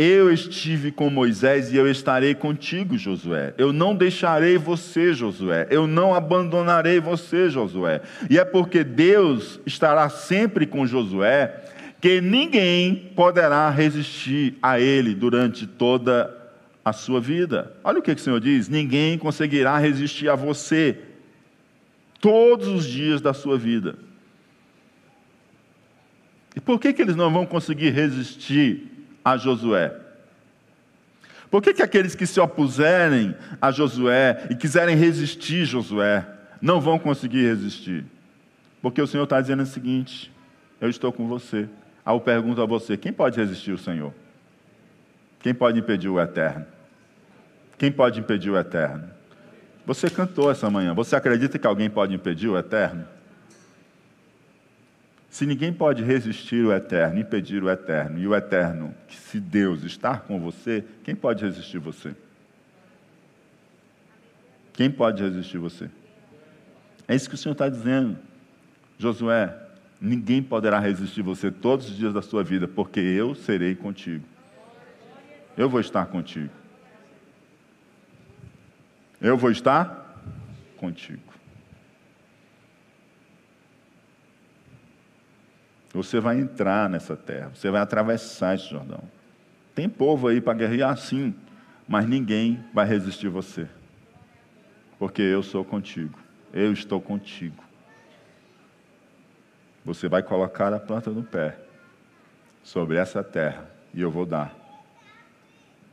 [0.02, 3.54] Eu estive com Moisés e eu estarei contigo, Josué.
[3.58, 5.68] Eu não deixarei você, Josué.
[5.70, 8.00] Eu não abandonarei você, Josué.
[8.30, 11.66] E é porque Deus estará sempre com Josué
[12.00, 16.34] que ninguém poderá resistir a ele durante toda
[16.86, 17.76] a sua vida.
[17.84, 20.98] Olha o que o Senhor diz: ninguém conseguirá resistir a você
[22.22, 24.00] todos os dias da sua vida.
[26.56, 29.94] E por que, que eles não vão conseguir resistir a Josué?
[31.50, 36.26] Por que, que aqueles que se opuserem a Josué e quiserem resistir Josué
[36.62, 38.06] não vão conseguir resistir?
[38.82, 40.32] Porque o Senhor está dizendo o seguinte:
[40.80, 41.68] eu estou com você.
[42.06, 44.14] Aí eu pergunto a você: quem pode resistir o Senhor?
[45.40, 46.66] Quem pode impedir o eterno?
[47.78, 49.10] Quem pode impedir o eterno?
[49.86, 50.94] Você cantou essa manhã.
[50.94, 53.08] Você acredita que alguém pode impedir o eterno?
[55.30, 60.22] Se ninguém pode resistir o eterno, impedir o eterno, e o eterno, se Deus estar
[60.22, 62.16] com você, quem pode resistir você?
[64.74, 65.90] Quem pode resistir você?
[67.08, 68.18] É isso que o Senhor está dizendo.
[68.98, 69.56] Josué,
[70.02, 74.24] Ninguém poderá resistir você todos os dias da sua vida, porque eu serei contigo.
[75.58, 76.50] Eu vou estar contigo.
[79.20, 80.18] Eu vou estar
[80.78, 81.29] contigo.
[85.94, 89.02] Você vai entrar nessa terra, você vai atravessar esse Jordão.
[89.74, 91.34] Tem povo aí para guerrear sim,
[91.88, 93.68] mas ninguém vai resistir você.
[95.00, 96.20] Porque eu sou contigo.
[96.54, 97.64] Eu estou contigo.
[99.86, 101.58] Você vai colocar a planta no pé
[102.64, 104.54] sobre essa terra e eu vou dar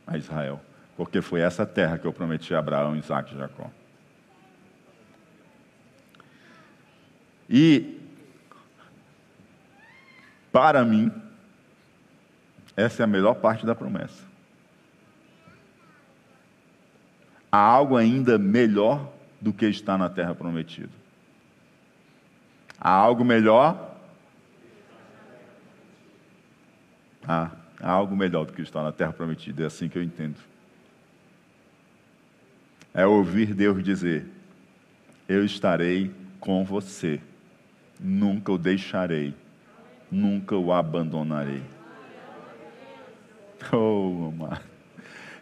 [0.05, 0.61] a Israel.
[0.95, 3.71] Porque foi essa terra que eu prometi a Abraão, Isaac e Jacó.
[7.49, 7.96] E,
[10.51, 11.11] para mim,
[12.75, 14.23] essa é a melhor parte da promessa.
[17.51, 20.91] Há algo ainda melhor do que está na terra prometida.
[22.79, 23.95] Há algo melhor?
[27.27, 27.51] Há,
[27.81, 30.37] há algo melhor do que está na terra prometida, é assim que eu entendo.
[32.93, 34.25] É ouvir Deus dizer:
[35.27, 37.19] Eu estarei com você,
[37.99, 39.33] nunca o deixarei,
[40.11, 41.61] nunca o abandonarei.
[43.73, 44.61] Oh, amado.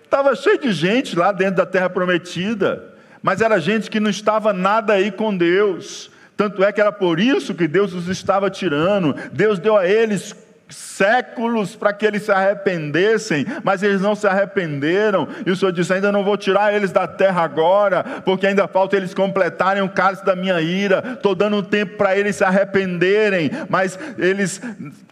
[0.01, 4.53] Estava cheio de gente lá dentro da terra prometida, mas era gente que não estava
[4.53, 6.09] nada aí com Deus.
[6.37, 9.13] Tanto é que era por isso que Deus os estava tirando.
[9.33, 10.33] Deus deu a eles
[10.69, 15.93] séculos para que eles se arrependessem, mas eles não se arrependeram, e o Senhor disse:
[15.93, 20.25] Ainda não vou tirar eles da terra agora, porque ainda falta eles completarem o cálice
[20.25, 24.61] da minha ira, estou dando tempo para eles se arrependerem, mas eles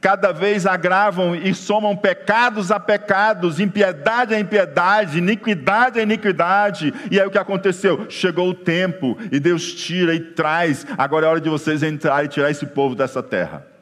[0.02, 7.20] cada vez agravam e somam pecados a pecados, impiedade a impiedade, iniquidade a iniquidade, e
[7.20, 8.06] aí o que aconteceu?
[8.10, 12.28] Chegou o tempo, e Deus tira e traz, agora é hora de vocês entrar e
[12.28, 13.73] tirar esse povo dessa terra.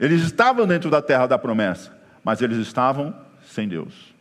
[0.00, 3.14] Eles estavam dentro da terra da promessa, mas eles estavam
[3.44, 4.14] sem Deus.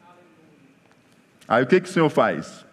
[1.48, 2.66] Aí o que, que o Senhor faz?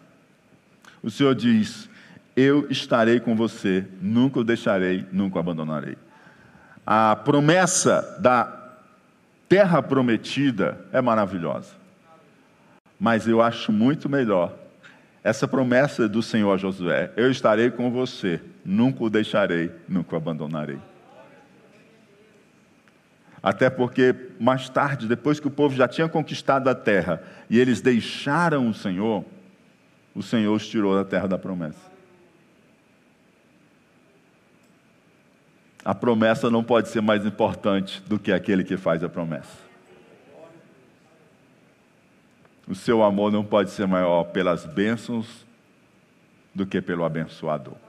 [1.03, 1.89] O Senhor diz:
[2.35, 5.97] Eu estarei com você, nunca o deixarei, nunca o abandonarei.
[6.85, 8.51] A promessa da
[9.47, 11.73] terra prometida é maravilhosa,
[12.99, 14.53] mas eu acho muito melhor
[15.23, 20.79] essa promessa do Senhor Josué: Eu estarei com você, nunca o deixarei, nunca o abandonarei.
[23.45, 27.79] Até porque mais tarde, depois que o povo já tinha conquistado a terra e eles
[27.79, 29.23] deixaram o Senhor,
[30.15, 31.91] o Senhor os tirou da terra da promessa.
[35.83, 39.59] A promessa não pode ser mais importante do que aquele que faz a promessa.
[42.67, 45.45] O seu amor não pode ser maior pelas bênçãos
[46.51, 47.84] do que pelo abençoador.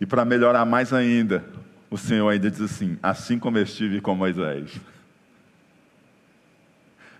[0.00, 1.44] E para melhorar mais ainda,
[1.90, 4.74] o Senhor ainda diz assim: assim como eu estive com Moisés.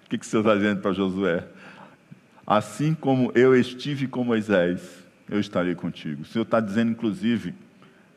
[0.05, 1.45] O que, que o Senhor está dizendo para Josué?
[2.47, 6.23] Assim como eu estive com Moisés, eu estarei contigo.
[6.23, 7.55] O Senhor está dizendo, inclusive,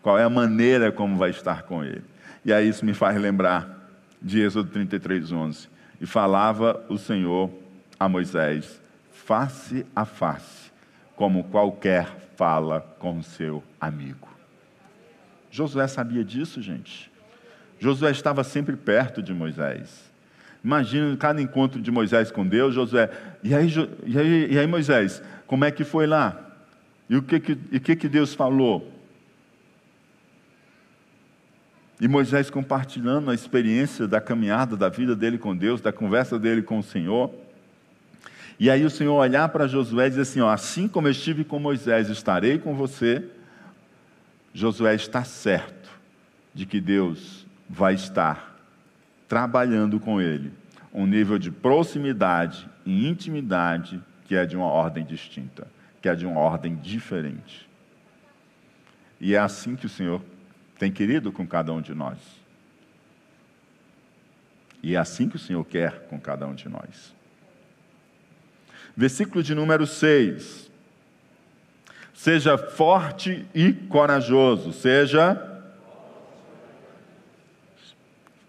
[0.02, 2.03] qual é a maneira como vai estar com ele.
[2.44, 3.91] E aí isso me faz lembrar
[4.22, 5.69] de Êxodo 33, 11.
[6.02, 7.49] E falava o Senhor
[7.99, 8.81] a Moisés,
[9.11, 10.72] face a face,
[11.15, 14.32] como qualquer fala com seu amigo.
[15.53, 17.11] Josué sabia disso, gente.
[17.80, 20.11] Josué estava sempre perto de Moisés.
[20.63, 23.07] Imagina cada encontro de Moisés com Deus, Josué.
[23.43, 23.71] E aí,
[24.03, 26.43] e aí, e aí Moisés, como é que foi lá?
[27.07, 28.91] E o que, que, e que, que Deus falou?
[32.01, 36.63] E Moisés compartilhando a experiência da caminhada, da vida dele com Deus, da conversa dele
[36.63, 37.31] com o Senhor.
[38.59, 41.43] E aí o Senhor olhar para Josué e dizer assim: ó, assim como eu estive
[41.43, 43.23] com Moisés, estarei com você
[44.53, 45.89] Josué está certo
[46.53, 48.55] de que Deus vai estar
[49.27, 50.53] trabalhando com ele
[50.93, 55.67] um nível de proximidade e intimidade que é de uma ordem distinta,
[56.01, 57.67] que é de uma ordem diferente.
[59.19, 60.21] E é assim que o Senhor
[60.77, 62.19] tem querido com cada um de nós.
[64.84, 67.15] E é assim que o Senhor quer com cada um de nós.
[68.95, 70.69] Versículo de número 6.
[72.23, 74.71] Seja forte e corajoso.
[74.71, 75.33] Seja.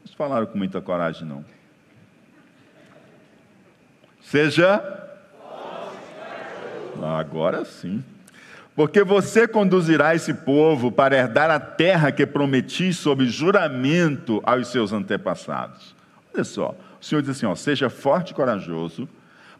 [0.00, 1.44] Vocês falaram com muita coragem, não.
[4.22, 4.80] Seja.
[7.18, 8.04] Agora sim.
[8.76, 14.92] Porque você conduzirá esse povo para herdar a terra que prometi sob juramento aos seus
[14.92, 15.96] antepassados.
[16.32, 19.08] Olha só, o Senhor diz assim: ó, seja forte e corajoso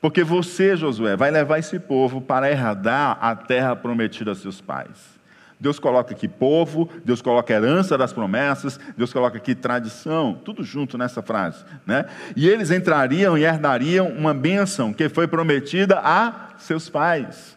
[0.05, 5.19] porque você, Josué, vai levar esse povo para herdar a terra prometida a seus pais.
[5.59, 10.99] Deus coloca aqui povo, Deus coloca herança das promessas, Deus coloca aqui tradição, tudo junto
[10.99, 11.65] nessa frase.
[11.87, 12.05] Né?
[12.37, 17.57] E eles entrariam e herdariam uma bênção que foi prometida a seus pais.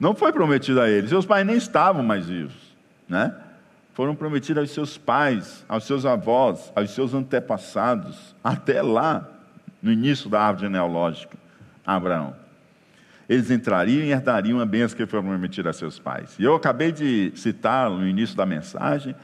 [0.00, 2.74] Não foi prometida a eles, seus pais nem estavam mais vivos.
[3.06, 3.30] Né?
[3.92, 9.33] Foram prometidas aos seus pais, aos seus avós, aos seus antepassados, até lá
[9.84, 11.36] no início da árvore genealógica,
[11.84, 12.34] Abraão.
[13.28, 16.34] Eles entrariam e herdariam a bênção que foi prometida a seus pais.
[16.38, 19.14] E eu acabei de citar no início da mensagem,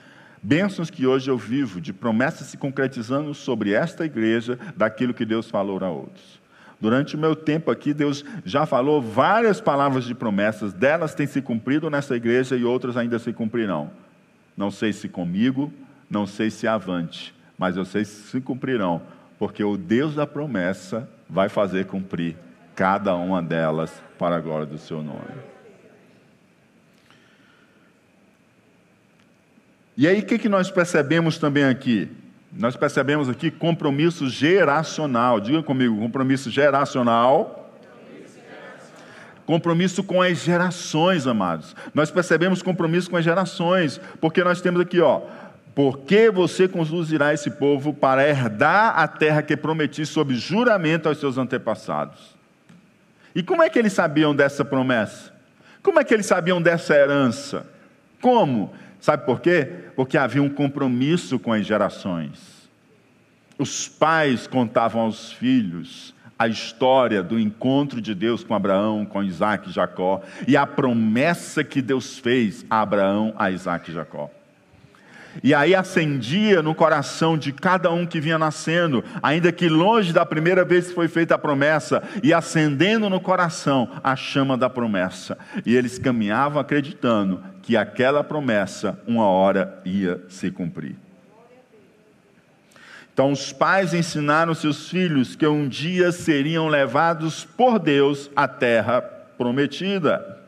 [0.43, 5.49] bênçãos que hoje eu vivo, de promessas se concretizando sobre esta igreja, daquilo que Deus
[5.49, 6.39] falou a outros.
[6.79, 11.41] Durante o meu tempo aqui, Deus já falou várias palavras de promessas, delas têm se
[11.41, 13.91] cumprido nessa igreja e outras ainda se cumprirão.
[14.55, 15.73] Não sei se comigo,
[16.11, 19.01] não sei se avante, mas eu sei se se cumprirão,
[19.41, 22.37] porque o Deus da promessa vai fazer cumprir
[22.77, 25.33] cada uma delas para a glória do seu nome.
[29.97, 32.11] E aí, o que, que nós percebemos também aqui?
[32.53, 35.41] Nós percebemos aqui compromisso geracional.
[35.41, 37.73] Diga comigo, compromisso geracional.
[39.47, 41.75] Compromisso com as gerações, amados.
[41.95, 45.23] Nós percebemos compromisso com as gerações, porque nós temos aqui, ó,
[45.83, 51.39] porque você conduzirá esse povo para herdar a terra que prometi sob juramento aos seus
[51.39, 52.37] antepassados.
[53.35, 55.33] E como é que eles sabiam dessa promessa?
[55.83, 57.67] Como é que eles sabiam dessa herança?
[58.21, 58.75] Como?
[59.01, 59.67] Sabe por quê?
[59.97, 62.69] Porque havia um compromisso com as gerações.
[63.59, 69.71] Os pais contavam aos filhos a história do encontro de Deus com Abraão, com Isaac
[69.71, 74.31] e Jacó, e a promessa que Deus fez a Abraão, a Isaac e Jacó.
[75.43, 80.27] E aí acendia no coração de cada um que vinha nascendo, ainda que longe da
[80.27, 85.39] primeira vez que foi feita a promessa, e acendendo no coração a chama da promessa.
[85.65, 90.97] E eles caminhavam acreditando que aquela promessa, uma hora, ia se cumprir.
[93.13, 99.03] Então, os pais ensinaram seus filhos que um dia seriam levados por Deus à terra
[99.37, 100.39] prometida.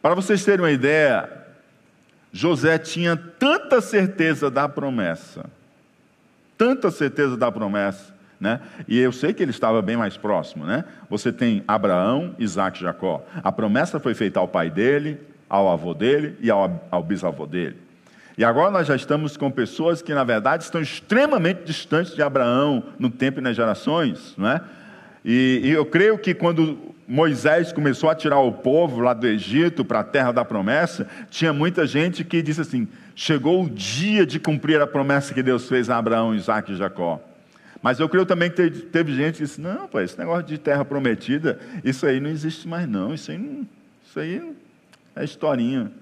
[0.00, 1.28] Para vocês terem uma ideia,
[2.36, 5.46] José tinha tanta certeza da promessa,
[6.58, 8.60] tanta certeza da promessa, né?
[8.88, 10.84] E eu sei que ele estava bem mais próximo, né?
[11.08, 13.24] Você tem Abraão, Isaac e Jacó.
[13.36, 17.76] A promessa foi feita ao pai dele, ao avô dele e ao, ao bisavô dele.
[18.36, 22.82] E agora nós já estamos com pessoas que, na verdade, estão extremamente distantes de Abraão
[22.98, 24.60] no tempo e nas gerações, não é?
[25.24, 29.84] E, e eu creio que quando Moisés começou a tirar o povo lá do Egito
[29.84, 34.38] para a terra da promessa, tinha muita gente que disse assim: chegou o dia de
[34.38, 37.20] cumprir a promessa que Deus fez a Abraão, Isaac e Jacó.
[37.82, 40.84] Mas eu creio também que teve gente que disse: não, pô, esse negócio de terra
[40.84, 43.14] prometida, isso aí não existe mais, não.
[43.14, 43.66] Isso aí,
[44.06, 44.54] isso aí
[45.14, 45.92] é historinha.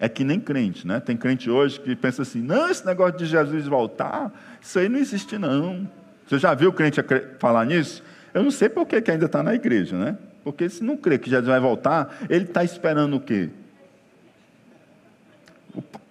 [0.00, 0.98] É que nem crente, né?
[0.98, 4.98] Tem crente hoje que pensa assim: não, esse negócio de Jesus voltar, isso aí não
[4.98, 5.88] existe, não.
[6.26, 7.00] Você já viu crente
[7.38, 8.02] falar nisso?
[8.32, 10.16] Eu não sei por que ainda está na igreja, né?
[10.42, 13.50] Porque se não crê que Jesus vai voltar, ele está esperando o quê?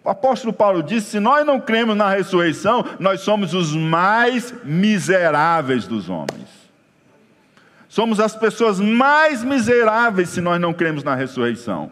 [0.03, 5.87] O apóstolo Paulo disse: se nós não cremos na ressurreição, nós somos os mais miseráveis
[5.87, 6.49] dos homens.
[7.87, 11.91] Somos as pessoas mais miseráveis se nós não cremos na ressurreição.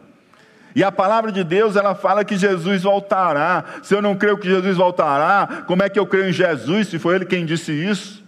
[0.76, 3.64] E a palavra de Deus, ela fala que Jesus voltará.
[3.84, 7.00] Se eu não creio que Jesus voltará, como é que eu creio em Jesus, se
[7.00, 8.22] foi ele quem disse isso?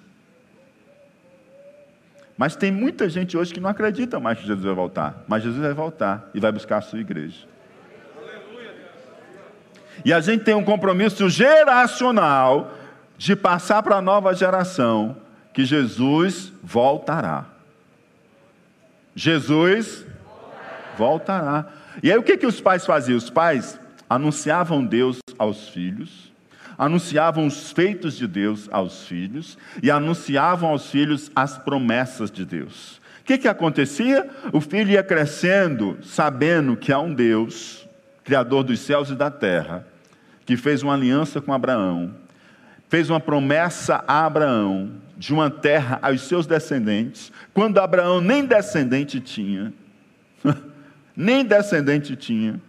[2.37, 5.23] Mas tem muita gente hoje que não acredita mais que Jesus vai voltar.
[5.27, 7.47] Mas Jesus vai voltar e vai buscar a sua igreja.
[10.03, 12.71] E a gente tem um compromisso geracional
[13.17, 15.15] de passar para a nova geração
[15.53, 17.45] que Jesus voltará.
[19.15, 20.05] Jesus
[20.97, 21.65] voltará.
[22.01, 23.17] E aí o que, que os pais faziam?
[23.17, 23.79] Os pais
[24.09, 26.31] anunciavam Deus aos filhos,
[26.77, 33.01] anunciavam os feitos de Deus aos filhos e anunciavam aos filhos as promessas de Deus.
[33.21, 34.29] O que, que acontecia?
[34.51, 37.87] O filho ia crescendo, sabendo que há um Deus,
[38.23, 39.87] Criador dos céus e da terra,
[40.45, 42.13] que fez uma aliança com Abraão,
[42.89, 49.19] fez uma promessa a Abraão de uma terra aos seus descendentes, quando Abraão nem descendente
[49.19, 49.73] tinha.
[51.15, 52.59] Nem descendente tinha.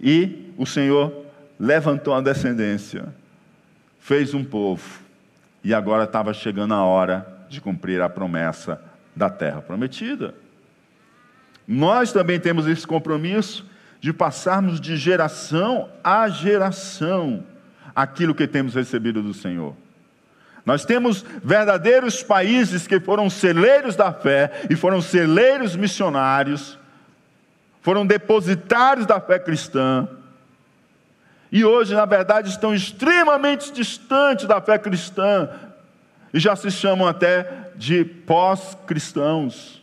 [0.00, 1.26] E o Senhor
[1.58, 3.14] levantou a descendência,
[4.00, 5.00] fez um povo,
[5.62, 8.82] e agora estava chegando a hora de cumprir a promessa
[9.14, 10.34] da terra prometida.
[11.66, 13.64] Nós também temos esse compromisso
[14.00, 17.44] de passarmos de geração a geração
[17.94, 19.76] aquilo que temos recebido do Senhor.
[20.64, 26.78] Nós temos verdadeiros países que foram celeiros da fé e foram celeiros missionários,
[27.82, 30.08] foram depositários da fé cristã,
[31.52, 35.50] e hoje, na verdade, estão extremamente distantes da fé cristã
[36.32, 39.82] e já se chamam até de pós-cristãos.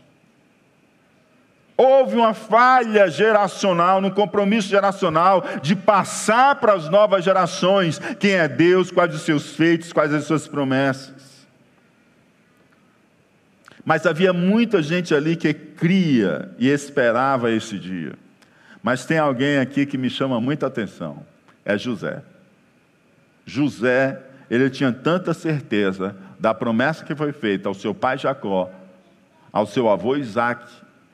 [1.77, 8.47] Houve uma falha geracional, no compromisso geracional de passar para as novas gerações quem é
[8.47, 11.18] Deus, quais os seus feitos, quais as suas promessas.
[13.89, 18.13] Mas havia muita gente ali que cria e esperava esse dia.
[18.83, 21.25] Mas tem alguém aqui que me chama muita atenção
[21.65, 22.21] é José.
[23.47, 28.69] José, ele tinha tanta certeza da promessa que foi feita ao seu pai Jacó,
[29.51, 30.71] ao seu avô Isaac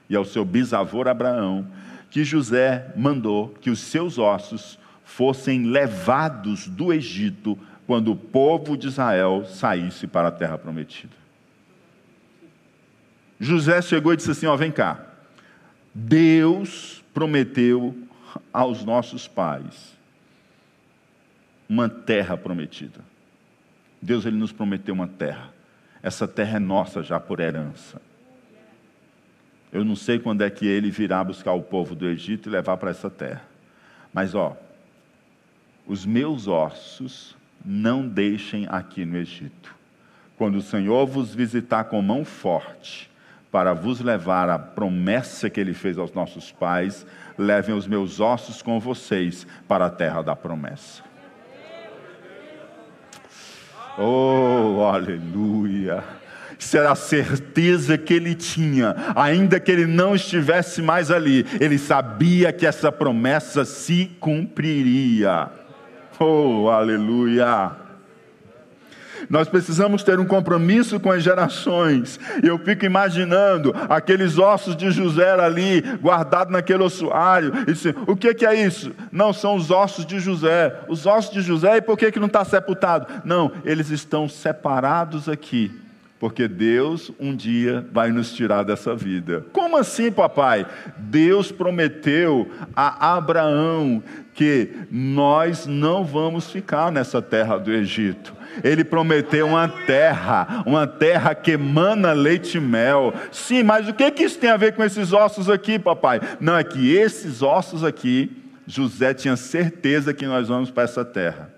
[0.09, 1.65] e ao seu bisavô Abraão,
[2.11, 7.57] que José mandou que os seus ossos fossem levados do Egito
[7.87, 11.24] quando o povo de Israel saísse para a terra prometida.
[13.45, 15.05] José chegou e disse assim: Ó, vem cá.
[15.93, 17.95] Deus prometeu
[18.51, 19.95] aos nossos pais
[21.69, 22.99] uma terra prometida.
[24.01, 25.53] Deus ele nos prometeu uma terra.
[26.03, 28.01] Essa terra é nossa já por herança.
[29.71, 32.77] Eu não sei quando é que ele virá buscar o povo do Egito e levar
[32.77, 33.43] para essa terra.
[34.13, 34.55] Mas ó,
[35.87, 39.75] os meus ossos não deixem aqui no Egito.
[40.37, 43.09] Quando o Senhor vos visitar com mão forte,
[43.55, 47.07] para vos levar a promessa que ele fez aos nossos pais,
[47.37, 51.01] levem os meus ossos com vocês para a terra da promessa.
[53.97, 56.03] Oh, aleluia!
[56.59, 61.77] Isso era a certeza que ele tinha, ainda que ele não estivesse mais ali, ele
[61.77, 65.47] sabia que essa promessa se cumpriria.
[66.19, 67.84] Oh, aleluia!
[69.29, 72.19] Nós precisamos ter um compromisso com as gerações.
[72.43, 77.51] Eu fico imaginando aqueles ossos de José ali, guardados naquele ossuário.
[77.65, 78.91] Disse, o que, que, é isso?
[79.11, 80.81] Não, são os ossos de José.
[80.87, 83.07] Os ossos de José, e por que, que não está sepultado?
[83.23, 85.71] Não, eles estão separados aqui.
[86.19, 89.45] Porque Deus um dia vai nos tirar dessa vida.
[89.51, 90.65] Como assim, papai?
[90.97, 94.01] Deus prometeu a Abraão
[94.33, 98.34] que nós não vamos ficar nessa terra do Egito.
[98.63, 103.13] Ele prometeu uma terra, uma terra que emana leite e mel.
[103.31, 106.19] Sim, mas o que, que isso tem a ver com esses ossos aqui, papai?
[106.39, 111.53] Não, é que esses ossos aqui José tinha certeza que nós vamos para essa terra.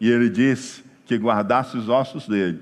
[0.00, 2.60] E ele disse que guardasse os ossos dele,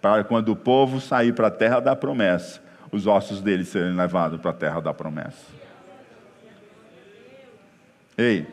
[0.00, 4.40] para quando o povo sair para a terra da promessa, os ossos dele serem levados
[4.40, 5.52] para a terra da promessa.
[8.16, 8.46] Ei,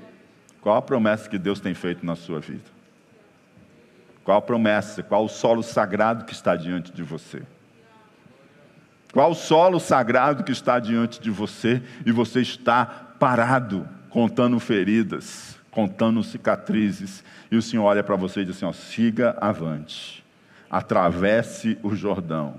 [0.61, 2.78] qual a promessa que Deus tem feito na sua vida?
[4.29, 5.01] Qual a promessa?
[5.01, 7.41] Qual o solo sagrado que está diante de você?
[9.11, 15.57] Qual o solo sagrado que está diante de você e você está parado, contando feridas,
[15.71, 20.23] contando cicatrizes, e o Senhor olha para você e diz assim: ó, siga avante,
[20.69, 22.53] atravesse o Jordão,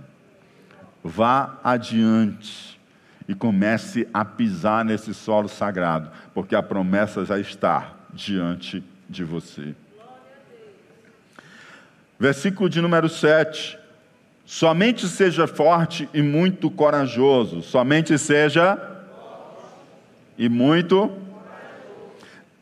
[1.05, 2.81] vá adiante
[3.29, 9.73] e comece a pisar nesse solo sagrado, porque a promessa já está diante de você.
[12.21, 13.79] Versículo de número 7.
[14.45, 17.63] Somente seja forte e muito corajoso.
[17.63, 18.79] Somente seja
[20.37, 21.11] e muito.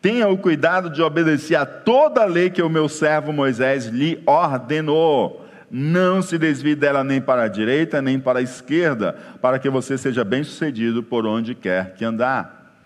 [0.01, 4.23] Tenha o cuidado de obedecer a toda a lei que o meu servo Moisés lhe
[4.25, 5.45] ordenou.
[5.69, 9.99] Não se desvie dela nem para a direita nem para a esquerda, para que você
[9.99, 12.77] seja bem-sucedido por onde quer que andar.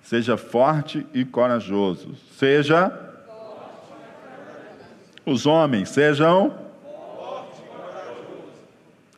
[0.00, 2.14] Seja forte e corajoso.
[2.38, 3.07] Seja
[5.28, 6.68] os homens sejam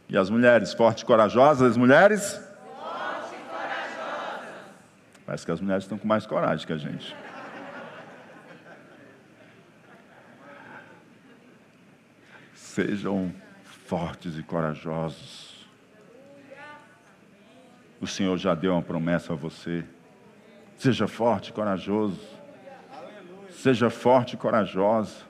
[0.08, 2.32] e as mulheres, fortes e corajosas, as mulheres?
[2.32, 4.48] Forte e corajosas.
[5.24, 7.16] Parece que as mulheres estão com mais coragem que a gente.
[12.52, 13.32] Sejam
[13.62, 15.68] fortes e corajosos.
[18.00, 19.84] O Senhor já deu uma promessa a você.
[20.76, 22.20] Seja forte e corajoso.
[23.50, 25.29] Seja forte e corajosa.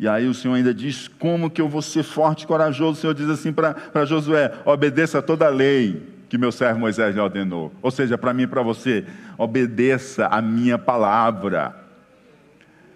[0.00, 2.92] E aí o Senhor ainda diz: como que eu vou ser forte e corajoso?
[2.92, 7.20] O Senhor diz assim para Josué: obedeça toda a lei que meu servo Moisés lhe
[7.20, 7.70] ordenou.
[7.82, 9.04] Ou seja, para mim e para você,
[9.36, 11.74] obedeça a minha palavra.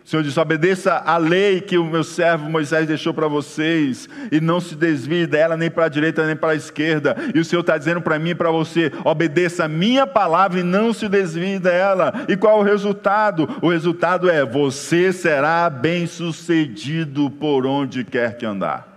[0.05, 4.39] O Senhor diz: obedeça a lei que o meu servo Moisés deixou para vocês, e
[4.39, 7.17] não se desvie dela nem para a direita nem para a esquerda.
[7.35, 10.63] E o Senhor está dizendo para mim e para você: obedeça a minha palavra e
[10.63, 12.13] não se desvie dela.
[12.29, 13.49] E qual o resultado?
[13.63, 18.93] O resultado é: você será bem sucedido por onde quer que andar.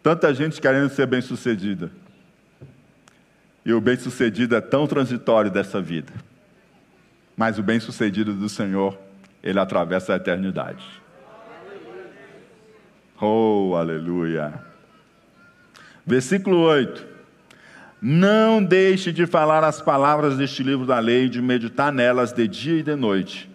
[0.00, 1.90] Tanta gente querendo ser bem sucedida.
[3.68, 6.10] E o bem-sucedido é tão transitório dessa vida.
[7.36, 8.98] Mas o bem-sucedido do Senhor,
[9.42, 10.82] ele atravessa a eternidade.
[13.20, 14.54] Oh, aleluia.
[16.06, 17.04] Versículo 8.
[18.00, 22.48] Não deixe de falar as palavras deste livro da lei, e de meditar nelas de
[22.48, 23.50] dia e de noite,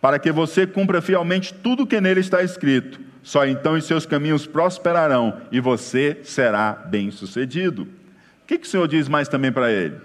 [0.00, 2.98] para que você cumpra fielmente tudo o que nele está escrito.
[3.22, 8.01] Só então os seus caminhos prosperarão e você será bem-sucedido
[8.46, 9.96] que, que o Senhor diz mais também para ele?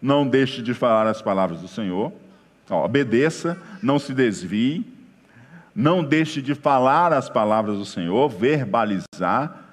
[0.00, 2.12] Não deixe de falar as palavras do Senhor,
[2.68, 4.84] Ó, obedeça, não se desvie,
[5.74, 9.64] não deixe de falar as palavras do Senhor, verbalizar,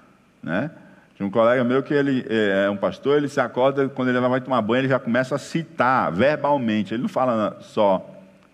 [0.41, 0.69] né?
[1.15, 4.19] Tinha um colega meu que ele é, é um pastor, ele se acorda, quando ele
[4.19, 8.07] vai tomar banho, ele já começa a citar verbalmente, ele não fala só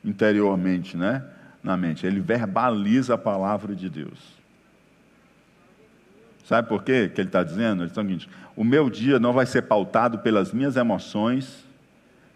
[0.04, 1.24] interiormente, né?
[1.62, 4.40] Na mente, ele verbaliza a palavra de Deus.
[6.46, 7.84] Sabe por quê que ele está dizendo?
[7.84, 8.30] Ele está o seguinte:
[8.60, 11.65] o meu dia não vai ser pautado pelas minhas emoções,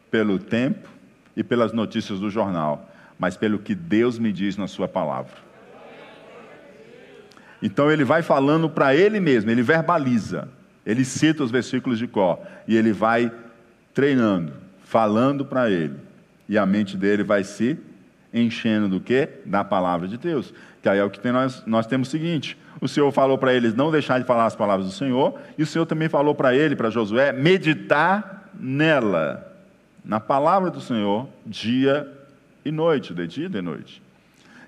[0.10, 0.88] pelo tempo
[1.36, 2.90] e pelas notícias do jornal,
[3.20, 5.34] mas pelo que Deus me diz na Sua palavra.
[7.62, 10.48] Então ele vai falando para ele mesmo, ele verbaliza,
[10.86, 13.30] ele cita os versículos de Có e ele vai
[13.94, 15.96] treinando, falando para ele,
[16.48, 17.78] e a mente dele vai se
[18.34, 19.28] enchendo do que?
[19.46, 20.54] Da palavra de Deus.
[20.82, 23.54] Que aí é o que tem, nós, nós temos o seguinte: o Senhor falou para
[23.54, 26.54] eles não deixar de falar as palavras do Senhor, e o Senhor também falou para
[26.54, 29.56] ele, para Josué, meditar nela,
[30.04, 32.06] na palavra do Senhor, dia
[32.66, 34.04] e noite, de dia e de noite.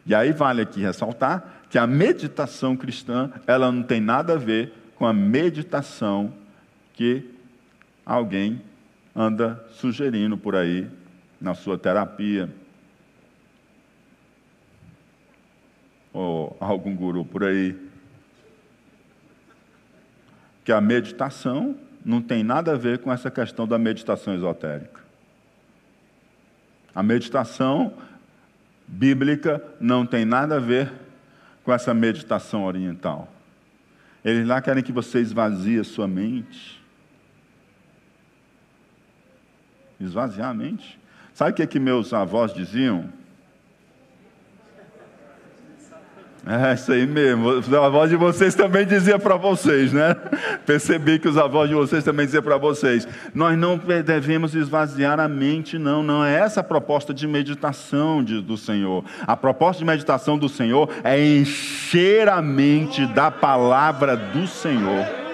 [0.05, 4.71] E aí vale aqui ressaltar que a meditação cristã, ela não tem nada a ver
[4.95, 6.31] com a meditação
[6.93, 7.29] que
[8.05, 8.61] alguém
[9.13, 10.87] anda sugerindo por aí
[11.41, 12.49] na sua terapia.
[16.13, 17.84] Ou algum guru por aí
[20.65, 24.99] que a meditação não tem nada a ver com essa questão da meditação esotérica.
[26.93, 27.93] A meditação
[28.87, 30.91] bíblica não tem nada a ver
[31.63, 33.31] com essa meditação oriental.
[34.23, 36.83] Eles lá querem que você esvazie a sua mente.
[39.99, 40.99] Esvaziar a mente.
[41.31, 43.07] Sabe o que, é que meus avós diziam?
[46.47, 47.47] É isso aí mesmo.
[47.49, 50.15] Os avós de vocês também dizia para vocês, né?
[50.63, 53.07] Percebi que os avós de vocês também diziam para vocês.
[53.33, 56.03] Nós não devemos esvaziar a mente, não.
[56.03, 59.03] Não é essa a proposta de meditação de, do Senhor.
[59.25, 65.24] A proposta de meditação do Senhor é encher a mente da palavra do Senhor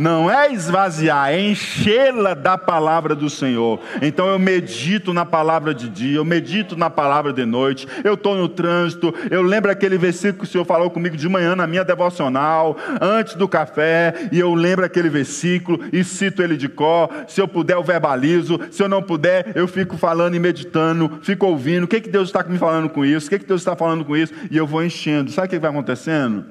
[0.00, 3.78] não é esvaziar, é enchê-la da palavra do Senhor.
[4.00, 8.34] Então eu medito na palavra de dia, eu medito na palavra de noite, eu estou
[8.34, 11.84] no trânsito, eu lembro aquele versículo que o Senhor falou comigo de manhã na minha
[11.84, 17.10] devocional, antes do café, e eu lembro aquele versículo e cito ele de cor.
[17.28, 21.44] Se eu puder, eu verbalizo, se eu não puder, eu fico falando e meditando, fico
[21.44, 21.84] ouvindo.
[21.84, 23.26] O que, que Deus está me falando com isso?
[23.26, 24.32] O que, que Deus está falando com isso?
[24.50, 25.30] E eu vou enchendo.
[25.30, 26.46] Sabe o que vai acontecendo?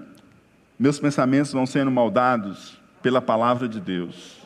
[0.78, 4.40] Meus pensamentos vão sendo moldados pela palavra de Deus.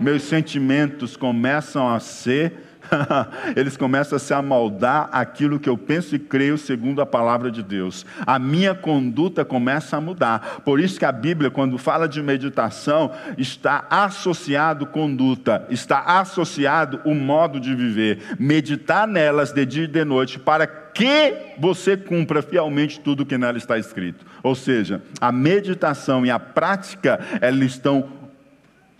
[0.00, 2.73] Meus sentimentos começam a ser,
[3.56, 7.62] eles começam a se amoldar aquilo que eu penso e creio segundo a palavra de
[7.62, 8.04] Deus.
[8.26, 10.60] A minha conduta começa a mudar.
[10.64, 17.14] Por isso que a Bíblia, quando fala de meditação, está associado conduta, está associado o
[17.14, 18.36] modo de viver.
[18.38, 23.36] Meditar nelas de dia e de noite para que você cumpra fielmente tudo o que
[23.36, 24.24] nela está escrito.
[24.42, 28.23] Ou seja, a meditação e a prática, elas estão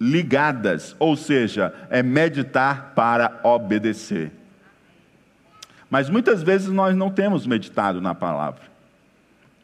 [0.01, 4.33] ligadas, ou seja, é meditar para obedecer.
[5.89, 8.62] Mas muitas vezes nós não temos meditado na palavra.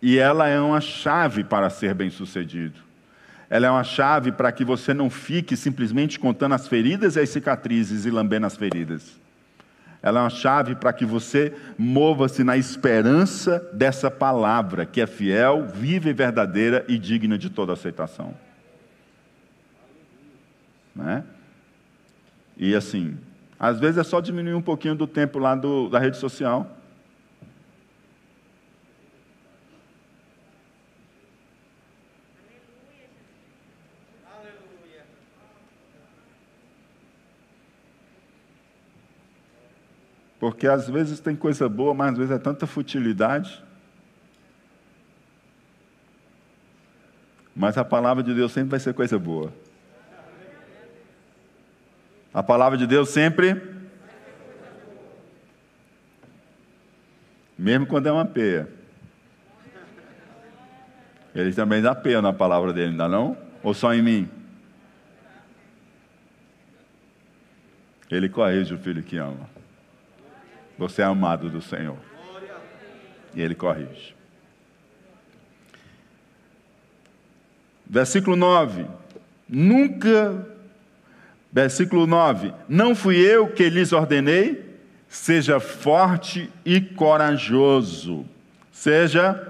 [0.01, 2.81] E ela é uma chave para ser bem-sucedido.
[3.51, 7.29] Ela é uma chave para que você não fique simplesmente contando as feridas e as
[7.31, 9.19] cicatrizes e lambendo as feridas.
[10.03, 15.67] Ela é uma chave para que você mova-se na esperança dessa palavra, que é fiel,
[15.67, 18.35] viva e verdadeira e digna de toda aceitação.
[21.01, 21.25] Né?
[22.57, 23.19] E assim,
[23.59, 26.77] às vezes é só diminuir um pouquinho do tempo lá do, da rede social.
[40.39, 43.63] Porque às vezes tem coisa boa, mas às vezes é tanta futilidade.
[47.55, 49.53] Mas a palavra de Deus sempre vai ser coisa boa.
[52.33, 53.61] A palavra de Deus sempre.
[57.59, 58.69] Mesmo quando é uma peia.
[61.35, 63.37] Ele também dá peia na palavra dele, ainda não?
[63.63, 64.31] Ou só em mim?
[68.11, 69.49] Ele corrige o filho que ama.
[70.77, 71.99] Você é amado do Senhor.
[73.35, 74.17] E ele corrige.
[77.87, 78.87] Versículo 9.
[79.49, 80.50] Nunca
[81.53, 84.65] Versículo 9: Não fui eu que lhes ordenei,
[85.09, 88.25] seja forte e corajoso.
[88.73, 89.47] Seja.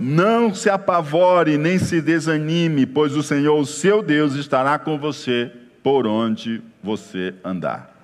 [0.00, 5.50] Não se apavore nem se desanime, pois o Senhor, o seu Deus, estará com você
[5.82, 7.98] por onde você andar.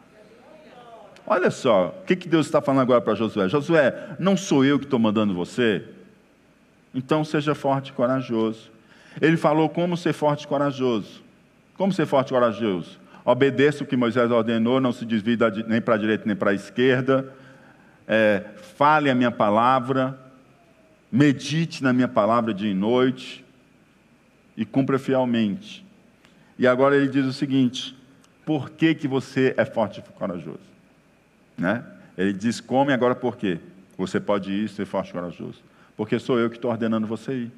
[1.27, 3.49] Olha só, o que, que Deus está falando agora para Josué?
[3.49, 5.85] Josué, não sou eu que estou mandando você?
[6.95, 8.71] Então seja forte e corajoso.
[9.21, 11.24] Ele falou como ser forte e corajoso.
[11.77, 12.99] Como ser forte e corajoso?
[13.25, 16.55] Obedeça o que Moisés ordenou, não se desvie nem para a direita nem para a
[16.55, 17.33] esquerda.
[18.07, 18.45] É,
[18.77, 20.19] fale a minha palavra,
[21.11, 23.45] medite na minha palavra dia e noite
[24.57, 25.85] e cumpra fielmente.
[26.59, 27.97] E agora ele diz o seguinte:
[28.45, 30.59] por que, que você é forte e corajoso?
[31.57, 31.85] Né?
[32.17, 33.59] Ele diz como e agora por quê?
[33.97, 35.63] Você pode ir ser forte e corajoso.
[35.97, 37.53] Porque sou eu que estou ordenando você ir.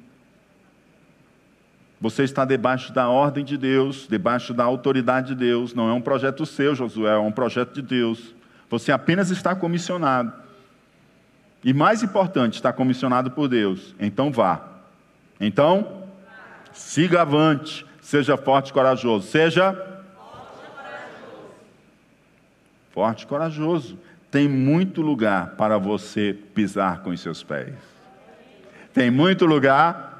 [1.99, 5.73] Você está debaixo da ordem de Deus, debaixo da autoridade de Deus.
[5.73, 8.35] Não é um projeto seu, Josué, é um projeto de Deus.
[8.69, 10.31] Você apenas está comissionado.
[11.63, 13.95] E mais importante, está comissionado por Deus.
[13.99, 14.61] Então vá.
[15.39, 16.03] Então,
[16.71, 17.85] siga avante.
[17.99, 19.27] Seja forte e corajoso.
[19.27, 19.75] Seja
[22.91, 23.97] forte e corajoso.
[24.29, 27.75] Tem muito lugar para você pisar com os seus pés.
[28.93, 30.16] Tem muito lugar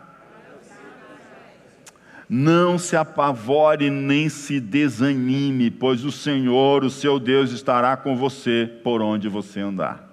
[2.30, 8.70] não se apavore nem se desanime, pois o Senhor, o seu Deus, estará com você
[8.84, 10.04] por onde você andar.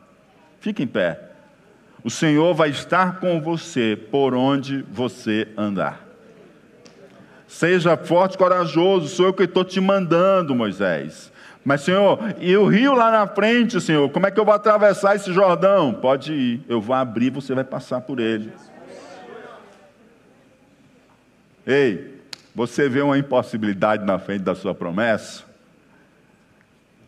[0.60, 1.20] Fique em pé.
[2.04, 6.04] O Senhor vai estar com você por onde você andar.
[7.48, 11.32] Seja forte e corajoso, sou eu que estou te mandando, Moisés.
[11.64, 15.16] Mas, Senhor, e o rio lá na frente, Senhor, como é que eu vou atravessar
[15.16, 15.94] esse Jordão?
[15.94, 18.52] Pode ir, eu vou abrir, você vai passar por ele.
[21.66, 22.20] Ei,
[22.54, 25.44] você vê uma impossibilidade na frente da sua promessa?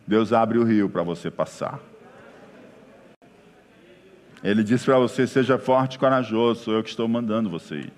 [0.05, 1.79] Deus abre o rio para você passar.
[4.43, 7.93] Ele diz para você: seja forte e corajoso, sou eu que estou mandando você ir.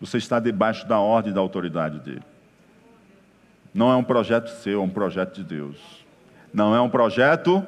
[0.00, 2.22] Você está debaixo da ordem da autoridade dele.
[3.74, 5.76] Não é um projeto seu, é um projeto de Deus.
[6.52, 7.66] Não é um projeto,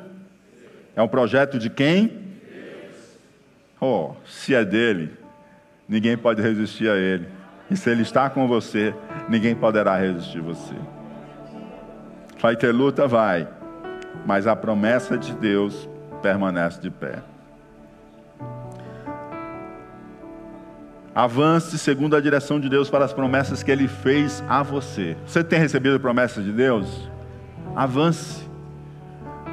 [0.95, 2.31] é um projeto de quem?
[3.81, 5.11] Oh, se é dele,
[5.89, 7.40] ninguém pode resistir a ele.
[7.71, 8.95] E se ele está com você,
[9.29, 10.75] ninguém poderá resistir a você.
[12.41, 13.07] Vai ter luta?
[13.07, 13.47] Vai.
[14.27, 15.89] Mas a promessa de Deus
[16.21, 17.19] permanece de pé.
[21.15, 25.17] Avance segundo a direção de Deus para as promessas que Ele fez a você.
[25.27, 27.11] Você tem recebido promessas de Deus?
[27.77, 28.49] Avance.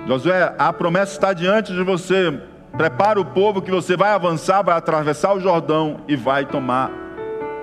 [0.07, 2.41] Josué, a promessa está diante de você.
[2.77, 6.91] Prepara o povo que você vai avançar, vai atravessar o Jordão e vai tomar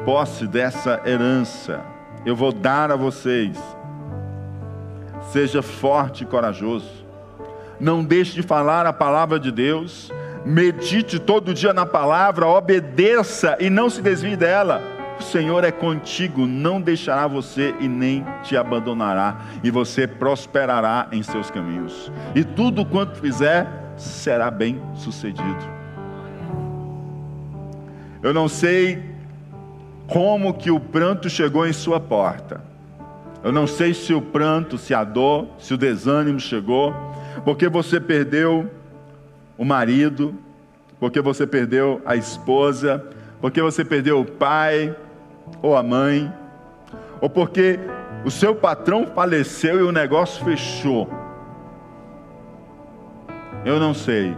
[0.04, 1.80] posse dessa herança.
[2.24, 3.58] Eu vou dar a vocês.
[5.32, 7.04] Seja forte e corajoso.
[7.80, 10.12] Não deixe de falar a palavra de Deus
[10.44, 14.82] medite todo dia na palavra, obedeça e não se desvie dela.
[15.18, 21.22] O Senhor é contigo, não deixará você e nem te abandonará, e você prosperará em
[21.22, 22.12] seus caminhos.
[22.34, 23.66] E tudo quanto fizer
[23.96, 25.72] será bem sucedido.
[28.22, 29.13] Eu não sei
[30.06, 32.60] como que o pranto chegou em sua porta.
[33.42, 36.94] Eu não sei se o pranto, se a dor, se o desânimo chegou,
[37.44, 38.70] porque você perdeu
[39.58, 40.34] o marido,
[40.98, 43.04] porque você perdeu a esposa,
[43.40, 44.96] porque você perdeu o pai
[45.60, 46.32] ou a mãe,
[47.20, 47.78] ou porque
[48.24, 51.08] o seu patrão faleceu e o negócio fechou.
[53.64, 54.34] Eu não sei.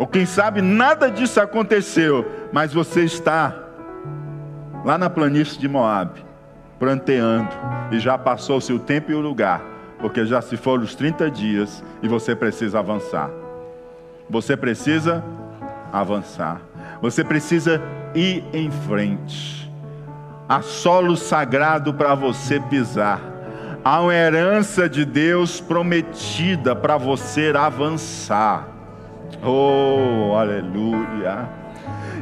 [0.00, 3.54] Ou quem sabe nada disso aconteceu, mas você está
[4.84, 6.24] lá na planície de Moab,
[6.78, 7.50] pranteando,
[7.92, 9.70] e já passou-se o tempo e o lugar
[10.00, 13.30] porque já se foram os 30 dias e você precisa avançar.
[14.28, 15.22] Você precisa
[15.92, 16.62] avançar.
[17.02, 17.80] Você precisa
[18.14, 19.70] ir em frente.
[20.48, 23.20] Há solo sagrado para você pisar.
[23.84, 28.66] Há uma herança de Deus prometida para você avançar.
[29.42, 31.60] Oh, aleluia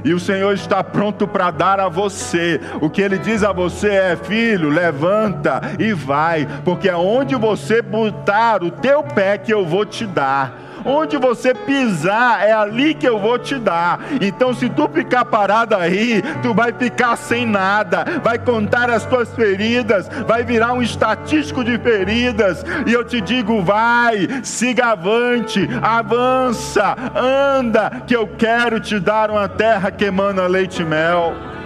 [0.05, 2.61] e o Senhor está pronto para dar a você.
[2.81, 8.63] O que Ele diz a você é: filho, levanta e vai, porque aonde você botar
[8.63, 10.68] o teu pé que eu vou te dar.
[10.85, 14.01] Onde você pisar, é ali que eu vou te dar.
[14.21, 19.33] Então, se tu ficar parado aí, tu vai ficar sem nada, vai contar as tuas
[19.35, 22.65] feridas, vai virar um estatístico de feridas.
[22.87, 29.49] E eu te digo: vai, siga avante, avança, anda, que eu quero te dar uma
[29.49, 31.58] terra que emana leite e mel.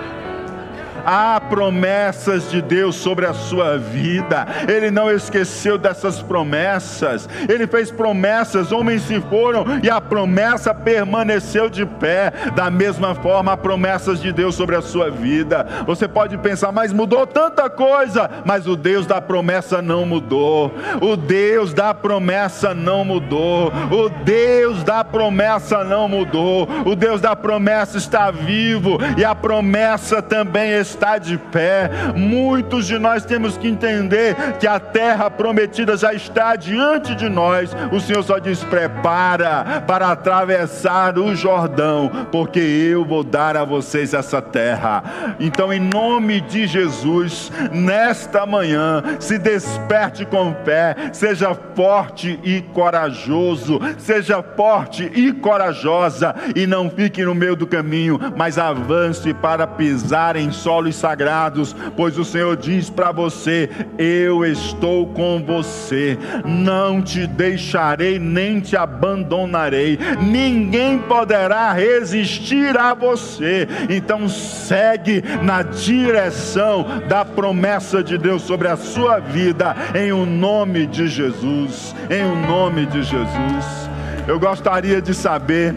[1.05, 4.47] Há promessas de Deus sobre a sua vida.
[4.69, 7.29] Ele não esqueceu dessas promessas.
[7.49, 12.33] Ele fez promessas, homens se foram e a promessa permaneceu de pé.
[12.55, 15.67] Da mesma forma, há promessas de Deus sobre a sua vida.
[15.87, 20.73] Você pode pensar, mas mudou tanta coisa, mas o Deus da promessa não mudou.
[21.01, 23.73] O Deus da promessa não mudou.
[23.91, 26.69] O Deus da promessa não mudou.
[26.87, 31.91] O Deus da promessa está vivo e a promessa também está está de pé.
[32.15, 37.75] Muitos de nós temos que entender que a terra prometida já está diante de nós.
[37.91, 44.15] O Senhor só diz: prepara para atravessar o Jordão, porque eu vou dar a vocês
[44.15, 45.03] essa terra.
[45.41, 53.81] Então, em nome de Jesus, nesta manhã, se desperte com fé, seja forte e corajoso,
[53.99, 60.37] seja forte e corajosa, e não fique no meio do caminho, mas avance para pisar
[60.37, 67.27] em solo sagrados, pois o Senhor diz para você: Eu estou com você, não te
[67.27, 73.69] deixarei nem te abandonarei, ninguém poderá resistir a você.
[73.89, 80.87] Então segue na direção da promessa de Deus sobre a sua vida, em o nome
[80.87, 83.91] de Jesus, em o nome de Jesus.
[84.27, 85.75] Eu gostaria de saber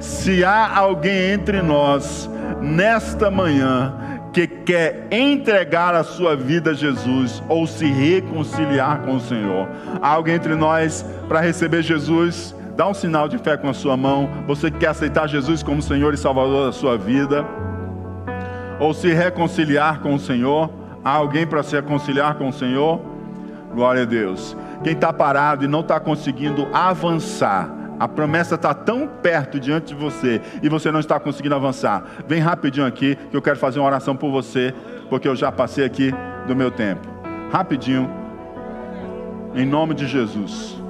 [0.00, 2.28] se há alguém entre nós
[2.60, 3.94] nesta manhã
[4.32, 9.68] que quer entregar a sua vida a Jesus ou se reconciliar com o Senhor.
[10.00, 12.54] Há alguém entre nós para receber Jesus?
[12.76, 14.28] Dá um sinal de fé com a sua mão.
[14.46, 17.44] Você quer aceitar Jesus como Senhor e Salvador da sua vida?
[18.80, 20.70] Ou se reconciliar com o Senhor?
[21.04, 23.00] Há alguém para se reconciliar com o Senhor?
[23.74, 24.56] Glória a Deus.
[24.82, 27.70] Quem está parado e não está conseguindo avançar,
[28.02, 32.02] a promessa está tão perto diante de você e você não está conseguindo avançar.
[32.26, 34.74] Vem rapidinho aqui que eu quero fazer uma oração por você,
[35.08, 36.12] porque eu já passei aqui
[36.48, 37.06] do meu tempo.
[37.52, 38.10] Rapidinho,
[39.54, 40.81] em nome de Jesus.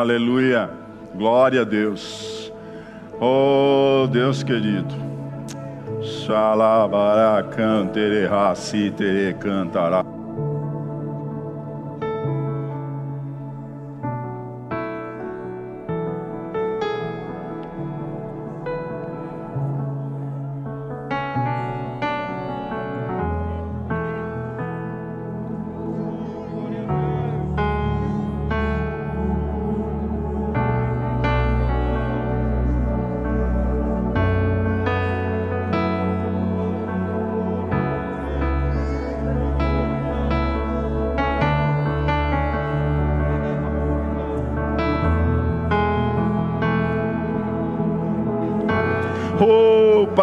[0.00, 0.70] Aleluia.
[1.14, 2.50] Glória a Deus.
[3.20, 4.94] Oh, Deus querido.
[6.02, 10.09] Xalabara cantere raci tere cantará.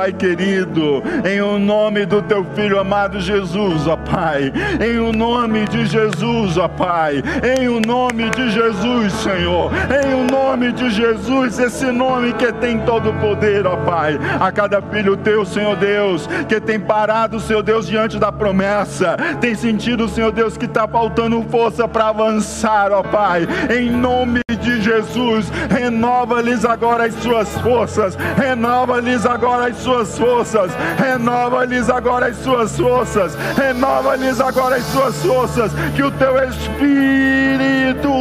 [0.08, 5.68] Pai querido, em o nome do teu filho amado Jesus, ó Pai, em o nome
[5.68, 7.22] de Jesus, ó Pai,
[7.58, 9.70] em o nome de Jesus, Senhor,
[10.06, 14.50] em o nome de Jesus, esse nome que tem todo o poder, ó Pai, a
[14.50, 20.08] cada filho teu, Senhor Deus, que tem parado, Senhor Deus, diante da promessa, tem sentido,
[20.08, 23.46] Senhor Deus, que está faltando força para avançar, ó Pai,
[23.78, 31.90] em nome de Jesus, renova-lhes agora as suas forças, renova-lhes agora as suas forças, renova-lhes
[31.90, 37.77] agora as suas forças, renova-lhes agora as suas forças, que o teu Espírito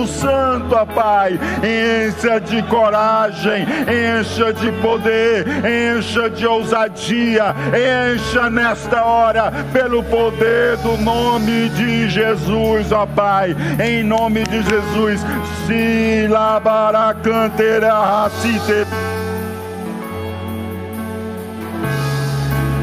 [0.06, 9.52] Santo, ó Pai, encha de coragem, encha de poder, encha de ousadia, encha nesta hora,
[9.72, 15.20] pelo poder do nome de Jesus, ó Pai, em nome de Jesus,
[15.66, 18.59] se labará canteira, se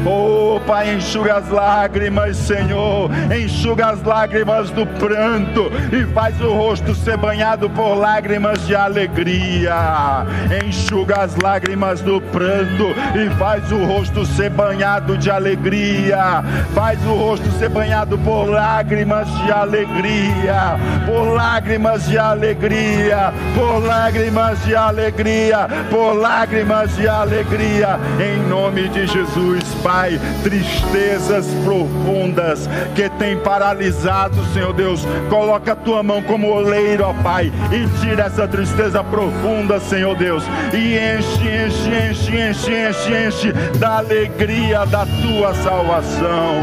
[0.06, 3.10] Oh, Pai, enxuga as lágrimas, Senhor.
[3.34, 10.26] Enxuga as lágrimas do pranto e faz o rosto ser banhado por lágrimas de alegria.
[10.62, 16.44] Enxuga as lágrimas do pranto e faz o rosto ser banhado de alegria.
[16.74, 20.76] Faz o rosto ser banhado por lágrimas de alegria.
[21.06, 23.32] Por lágrimas de alegria.
[23.54, 25.66] Por lágrimas de alegria.
[25.90, 27.98] Por lágrimas de alegria.
[28.20, 29.93] Em nome de Jesus, Pai.
[29.94, 35.06] Pai, tristezas profundas que tem paralisado, Senhor Deus.
[35.30, 40.42] Coloca a tua mão como oleiro, ó Pai, e tira essa tristeza profunda, Senhor Deus,
[40.72, 46.56] e enche, enche, enche, enche, enche, enche da alegria da tua salvação.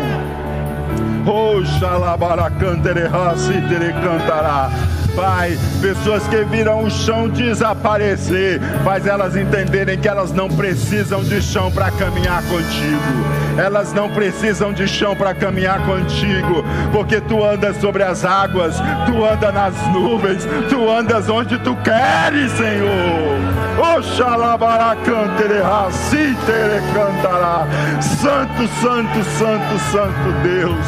[1.25, 3.07] Oh, xalabaracantere,
[3.69, 4.69] tere cantará.
[5.15, 11.41] Pai, pessoas que viram o chão desaparecer, faz elas entenderem que elas não precisam de
[11.41, 13.41] chão para caminhar contigo.
[13.57, 18.75] Elas não precisam de chão para caminhar contigo, porque tu andas sobre as águas,
[19.05, 23.41] tu andas nas nuvens, tu andas onde tu queres, Senhor.
[23.97, 25.89] Oxalabara canterá.
[28.01, 30.85] Santo, santo, santo, santo Deus.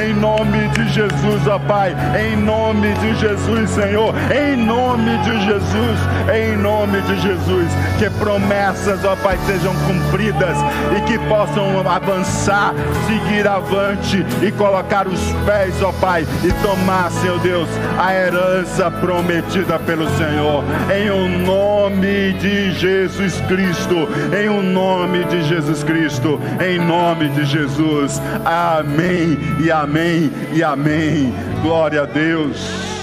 [0.00, 1.94] Em nome de Jesus, ó Pai.
[2.20, 4.14] Em nome de Jesus, Senhor.
[4.30, 5.98] Em nome de Jesus.
[6.32, 7.68] Em nome de Jesus.
[7.98, 10.56] Que promessas, ó Pai, sejam cumpridas
[10.96, 12.74] e que possam avançar,
[13.06, 17.68] seguir avante e colocar os pés, ó Pai, e tomar, Senhor Deus,
[17.98, 20.64] a herança prometida pelo Senhor.
[20.94, 24.08] Em o nome de Jesus Cristo,
[24.38, 28.20] em o nome de Jesus Cristo, em nome de Jesus.
[28.44, 31.34] Amém e amém e amém.
[31.62, 32.97] Glória a Deus.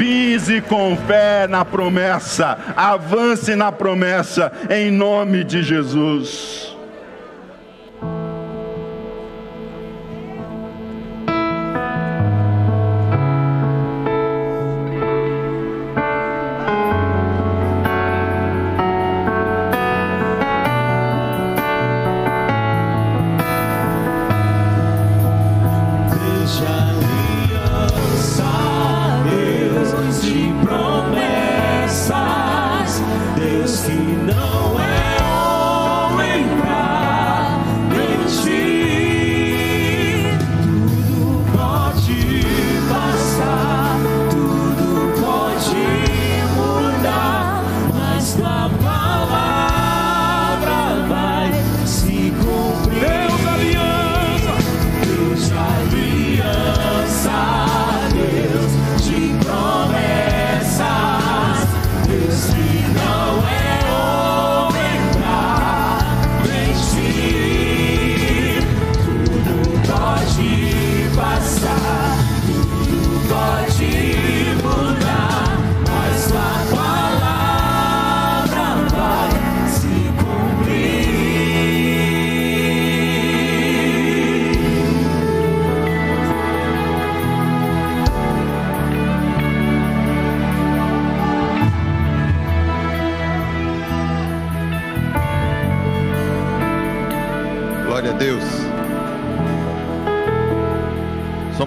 [0.00, 6.69] Pise com fé na promessa, avance na promessa, em nome de Jesus.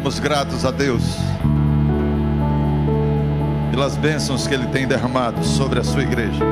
[0.04, 1.02] Somos gratos a Deus
[3.72, 6.44] pelas bênçãos que Ele tem derramado sobre a sua igreja.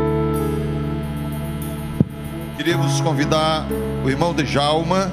[2.55, 3.65] Queríamos convidar
[4.05, 5.11] o irmão de Jalma,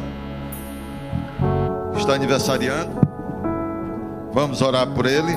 [1.92, 2.92] que está aniversariando.
[4.32, 5.36] Vamos orar por ele.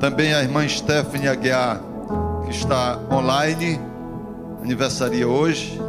[0.00, 1.80] Também a irmã Stephanie Aguiar,
[2.46, 3.80] que está online,
[4.60, 5.80] aniversaria hoje.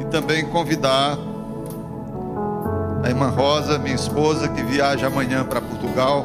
[0.00, 1.18] E também convidar
[3.02, 6.24] a irmã Rosa, minha esposa, que viaja amanhã para Portugal.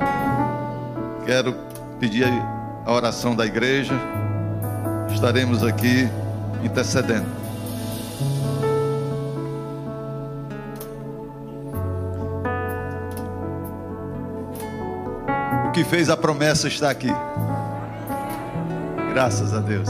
[1.25, 1.53] Quero
[1.99, 2.27] pedir
[2.85, 3.93] a oração da igreja.
[5.11, 6.07] Estaremos aqui
[6.63, 7.25] intercedendo.
[15.67, 17.11] O que fez a promessa está aqui.
[19.13, 19.89] Graças a Deus.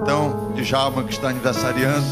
[0.00, 2.04] Então, Djalma que está aniversariando,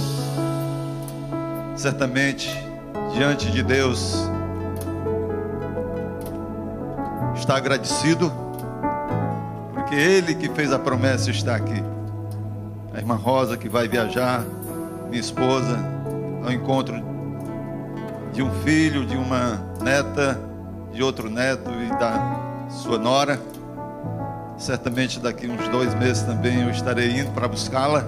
[1.76, 2.71] certamente
[3.12, 4.16] diante de Deus
[7.36, 8.32] está agradecido,
[9.74, 11.82] porque Ele que fez a promessa está aqui.
[12.94, 14.44] A irmã Rosa que vai viajar,
[15.08, 15.78] minha esposa,
[16.44, 16.94] ao encontro
[18.32, 20.38] de um filho, de uma neta,
[20.92, 23.40] de outro neto e da sua nora.
[24.56, 28.04] Certamente daqui uns dois meses também eu estarei indo para buscá-la.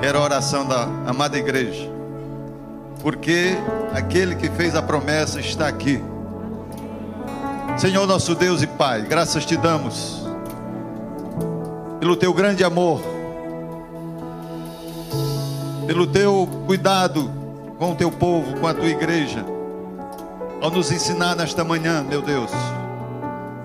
[0.00, 1.88] Quero a oração da amada igreja,
[3.02, 3.56] porque
[3.92, 6.02] aquele que fez a promessa está aqui.
[7.76, 10.22] Senhor nosso Deus e Pai, graças te damos
[11.98, 13.00] pelo teu grande amor,
[15.86, 17.30] pelo teu cuidado
[17.78, 19.44] com o teu povo, com a tua igreja,
[20.60, 22.50] ao nos ensinar nesta manhã, meu Deus,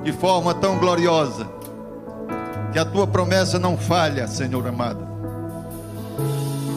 [0.04, 1.48] de forma tão gloriosa,
[2.72, 5.08] que a tua promessa não falha, Senhor amado,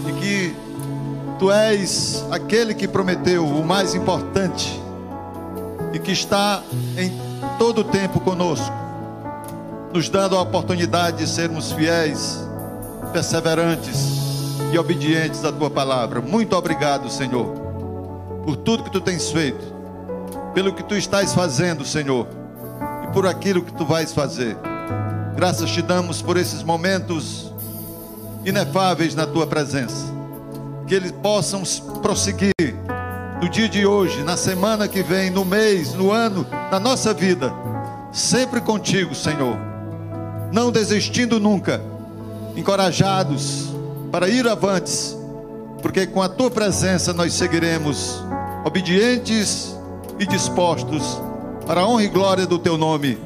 [0.09, 0.70] e que
[1.41, 4.79] tu és aquele que prometeu o mais importante
[5.91, 6.63] e que está
[6.99, 7.11] em
[7.59, 8.71] todo o tempo conosco,
[9.91, 12.39] nos dando a oportunidade de sermos fiéis,
[13.11, 14.21] perseverantes
[14.71, 16.21] e obedientes à tua palavra.
[16.21, 17.47] Muito obrigado, Senhor,
[18.45, 19.65] por tudo que tu tens feito,
[20.53, 22.27] pelo que tu estás fazendo, Senhor,
[23.03, 24.59] e por aquilo que tu vais fazer.
[25.35, 27.51] Graças te damos por esses momentos
[28.45, 30.20] inefáveis na tua presença,
[30.91, 31.63] que eles possam
[32.03, 32.51] prosseguir
[33.41, 37.55] no dia de hoje, na semana que vem, no mês, no ano, na nossa vida,
[38.13, 39.57] sempre contigo, Senhor,
[40.51, 41.81] não desistindo nunca,
[42.57, 43.69] encorajados
[44.11, 45.17] para ir avantes,
[45.81, 48.21] porque com a tua presença nós seguiremos
[48.65, 49.73] obedientes
[50.19, 51.23] e dispostos
[51.69, 53.17] para a honra e glória do teu nome,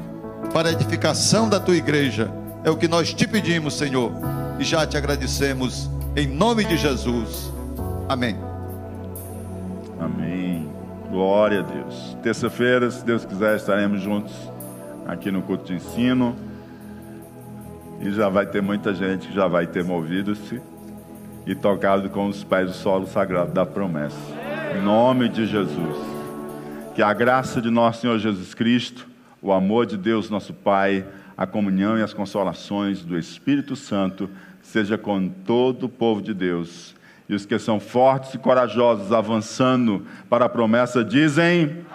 [0.53, 2.31] para a edificação da tua igreja.
[2.63, 4.11] É o que nós te pedimos, Senhor,
[4.59, 7.54] e já te agradecemos em nome de Jesus.
[8.07, 8.37] Amém.
[9.99, 10.69] Amém.
[11.09, 12.15] Glória a Deus.
[12.21, 14.33] Terça-feira, se Deus quiser, estaremos juntos
[15.07, 16.35] aqui no culto de ensino.
[17.99, 20.61] E já vai ter muita gente que já vai ter movido-se
[21.47, 24.17] e tocado com os pés do solo sagrado da promessa.
[24.77, 25.97] Em nome de Jesus.
[26.93, 29.07] Que a graça de nosso Senhor Jesus Cristo,
[29.41, 31.03] o amor de Deus, nosso Pai,
[31.35, 34.29] a comunhão e as consolações do Espírito Santo
[34.61, 36.95] seja com todo o povo de Deus.
[37.27, 41.85] E os que são fortes e corajosos avançando para a promessa dizem: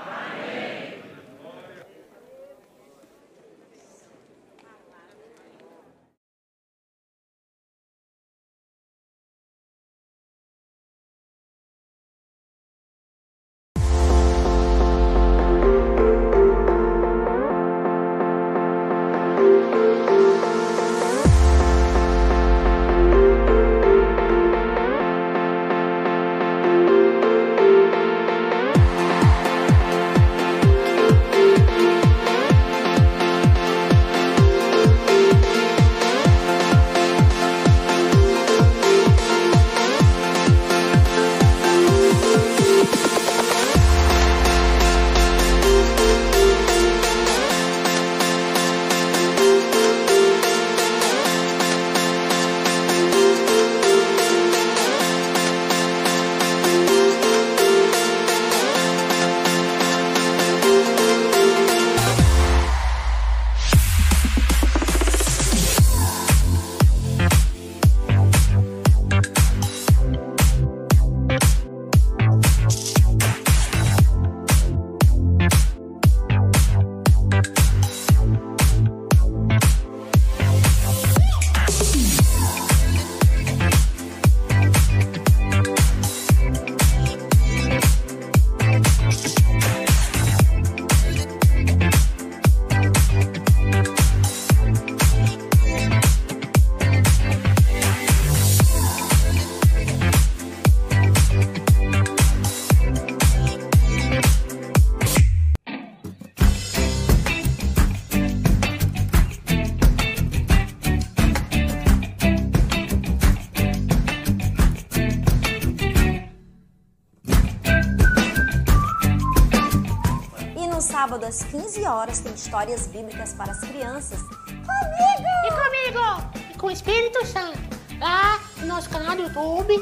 [121.21, 124.21] sábado às 15 horas tem histórias bíblicas para as crianças.
[124.23, 125.29] Comigo!
[125.45, 126.51] E comigo!
[126.55, 127.59] E com o Espírito Santo.
[127.99, 129.75] Lá no nosso canal do YouTube,